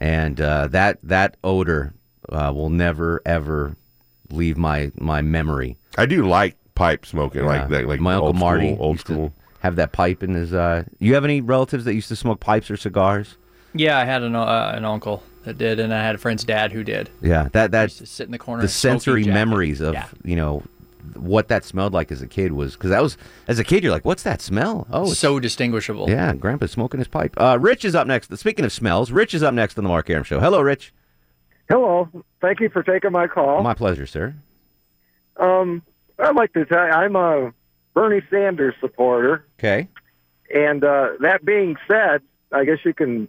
and 0.00 0.40
uh, 0.40 0.68
that 0.68 0.98
that 1.02 1.36
odor 1.44 1.92
uh, 2.30 2.50
will 2.54 2.70
never 2.70 3.20
ever 3.26 3.76
leave 4.30 4.56
my 4.56 4.90
my 4.96 5.20
memory. 5.20 5.76
I 5.98 6.06
do 6.06 6.26
like 6.26 6.56
pipe 6.82 7.06
smoking, 7.06 7.44
like 7.44 7.68
that, 7.68 7.86
like 7.86 8.00
my 8.00 8.14
uncle 8.14 8.28
old 8.28 8.36
Marty, 8.36 8.74
school, 8.74 8.84
old 8.84 9.00
school. 9.00 9.32
have 9.60 9.76
that 9.76 9.92
pipe 9.92 10.22
in 10.22 10.34
his. 10.34 10.52
Uh, 10.52 10.84
you 10.98 11.14
have 11.14 11.24
any 11.24 11.40
relatives 11.40 11.84
that 11.84 11.94
used 11.94 12.08
to 12.08 12.16
smoke 12.16 12.40
pipes 12.40 12.70
or 12.70 12.76
cigars? 12.76 13.36
Yeah, 13.74 13.98
I 13.98 14.04
had 14.04 14.22
an 14.22 14.34
uh, 14.34 14.72
an 14.74 14.84
uncle 14.84 15.22
that 15.44 15.58
did, 15.58 15.80
and 15.80 15.92
I 15.94 16.02
had 16.04 16.14
a 16.14 16.18
friend's 16.18 16.44
dad 16.44 16.72
who 16.72 16.84
did. 16.84 17.10
Yeah, 17.20 17.48
that 17.52 17.70
that 17.70 17.84
Used 17.84 17.98
to 17.98 18.06
sit 18.06 18.26
in 18.26 18.32
the 18.32 18.38
corner. 18.38 18.62
the 18.62 18.68
sensory 18.68 19.22
jacket. 19.22 19.34
memories 19.34 19.80
of 19.80 19.94
Yeah. 19.94 20.06
you 20.24 20.36
know 20.36 20.62
what 21.14 21.48
that 21.48 21.64
smelled 21.64 21.92
like 21.92 22.12
as 22.12 22.22
a 22.22 22.28
kid 22.28 22.52
was 22.52 22.74
because 22.74 22.90
that 22.90 23.02
was 23.02 23.16
as 23.48 23.58
a 23.58 23.64
kid 23.64 23.82
you're 23.82 23.92
like, 23.92 24.04
what's 24.04 24.22
that 24.22 24.40
smell? 24.40 24.86
Oh, 24.92 25.10
it's 25.10 25.18
so 25.18 25.40
distinguishable. 25.40 26.08
Yeah, 26.08 26.32
Grandpa's 26.34 26.70
smoking 26.70 26.98
his 26.98 27.08
pipe. 27.08 27.34
Uh, 27.38 27.58
Rich 27.60 27.84
is 27.84 27.94
up 27.94 28.06
next. 28.06 28.36
Speaking 28.38 28.64
of 28.64 28.72
smells, 28.72 29.10
Rich 29.10 29.34
is 29.34 29.42
up 29.42 29.52
next 29.54 29.76
on 29.78 29.84
the 29.84 29.88
Mark 29.88 30.08
Arum 30.10 30.22
Show. 30.24 30.38
Hello, 30.38 30.60
Rich. 30.60 30.92
Hello. 31.68 32.08
Thank 32.40 32.60
you 32.60 32.68
for 32.68 32.82
taking 32.82 33.10
my 33.12 33.26
call. 33.26 33.62
My 33.62 33.74
pleasure, 33.74 34.06
sir. 34.06 34.34
Um, 35.38 35.82
I'd 36.22 36.36
like 36.36 36.52
to 36.54 36.64
tell 36.64 36.86
you, 36.86 36.92
I'm 36.92 37.16
a 37.16 37.52
Bernie 37.94 38.22
Sanders 38.30 38.74
supporter. 38.80 39.44
Okay. 39.58 39.88
And 40.54 40.84
uh, 40.84 41.10
that 41.20 41.44
being 41.44 41.76
said, 41.88 42.22
I 42.52 42.64
guess 42.64 42.78
you 42.84 42.94
can 42.94 43.28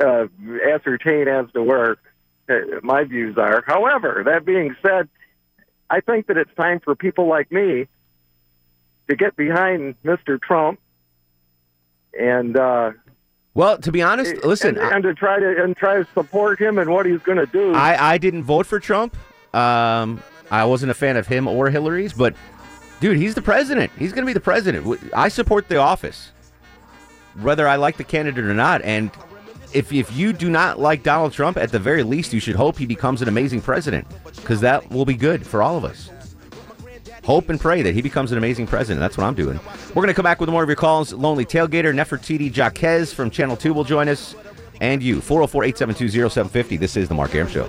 uh, 0.00 0.26
ascertain 0.72 1.28
as 1.28 1.46
to 1.52 1.62
where 1.62 1.96
uh, 2.48 2.54
my 2.82 3.04
views 3.04 3.36
are. 3.38 3.62
However, 3.66 4.22
that 4.26 4.44
being 4.44 4.74
said, 4.82 5.08
I 5.90 6.00
think 6.00 6.26
that 6.26 6.36
it's 6.36 6.54
time 6.56 6.80
for 6.80 6.94
people 6.94 7.26
like 7.28 7.52
me 7.52 7.86
to 9.08 9.16
get 9.16 9.36
behind 9.36 9.94
Mr. 10.02 10.40
Trump 10.40 10.80
and 12.18 12.56
uh, 12.56 12.92
Well, 13.54 13.78
to 13.78 13.92
be 13.92 14.02
honest, 14.02 14.44
listen, 14.44 14.78
and, 14.78 14.94
and 14.94 15.02
to 15.04 15.14
try 15.14 15.38
to 15.38 15.62
and 15.62 15.76
try 15.76 15.96
to 16.02 16.08
support 16.14 16.58
him 16.60 16.78
and 16.78 16.90
what 16.90 17.06
he's 17.06 17.20
going 17.20 17.38
to 17.38 17.46
do. 17.46 17.74
I, 17.74 18.14
I 18.14 18.18
didn't 18.18 18.44
vote 18.44 18.66
for 18.66 18.80
Trump. 18.80 19.16
Um, 19.54 20.22
I 20.52 20.66
wasn't 20.66 20.90
a 20.90 20.94
fan 20.94 21.16
of 21.16 21.26
him 21.26 21.48
or 21.48 21.70
Hillary's, 21.70 22.12
but 22.12 22.34
dude, 23.00 23.16
he's 23.16 23.34
the 23.34 23.40
president. 23.42 23.90
He's 23.98 24.12
going 24.12 24.22
to 24.22 24.26
be 24.26 24.34
the 24.34 24.40
president. 24.40 25.00
I 25.14 25.28
support 25.28 25.68
the 25.68 25.78
office, 25.78 26.30
whether 27.40 27.66
I 27.66 27.76
like 27.76 27.96
the 27.96 28.04
candidate 28.04 28.44
or 28.44 28.52
not. 28.52 28.82
And 28.82 29.10
if 29.72 29.90
if 29.94 30.14
you 30.14 30.34
do 30.34 30.50
not 30.50 30.78
like 30.78 31.02
Donald 31.02 31.32
Trump, 31.32 31.56
at 31.56 31.72
the 31.72 31.78
very 31.78 32.02
least, 32.02 32.34
you 32.34 32.38
should 32.38 32.54
hope 32.54 32.76
he 32.76 32.84
becomes 32.84 33.22
an 33.22 33.28
amazing 33.28 33.62
president 33.62 34.06
because 34.36 34.60
that 34.60 34.90
will 34.90 35.06
be 35.06 35.14
good 35.14 35.46
for 35.46 35.62
all 35.62 35.78
of 35.78 35.86
us. 35.86 36.10
Hope 37.24 37.48
and 37.48 37.58
pray 37.58 37.80
that 37.80 37.94
he 37.94 38.02
becomes 38.02 38.30
an 38.30 38.36
amazing 38.36 38.66
president. 38.66 39.00
That's 39.00 39.16
what 39.16 39.24
I'm 39.24 39.34
doing. 39.34 39.58
We're 39.88 40.02
going 40.02 40.08
to 40.08 40.14
come 40.14 40.24
back 40.24 40.40
with 40.40 40.50
more 40.50 40.62
of 40.62 40.68
your 40.68 40.76
calls. 40.76 41.14
Lonely 41.14 41.46
Tailgater, 41.46 41.94
Nefertiti 41.94 42.54
Jaquez 42.54 43.14
from 43.14 43.30
Channel 43.30 43.56
2 43.56 43.72
will 43.72 43.84
join 43.84 44.08
us. 44.08 44.34
And 44.80 45.02
you, 45.02 45.20
404 45.20 45.64
872 45.64 46.28
0750. 46.28 46.76
This 46.76 46.96
is 46.96 47.08
The 47.08 47.14
Mark 47.14 47.34
Arum 47.34 47.48
Show. 47.48 47.68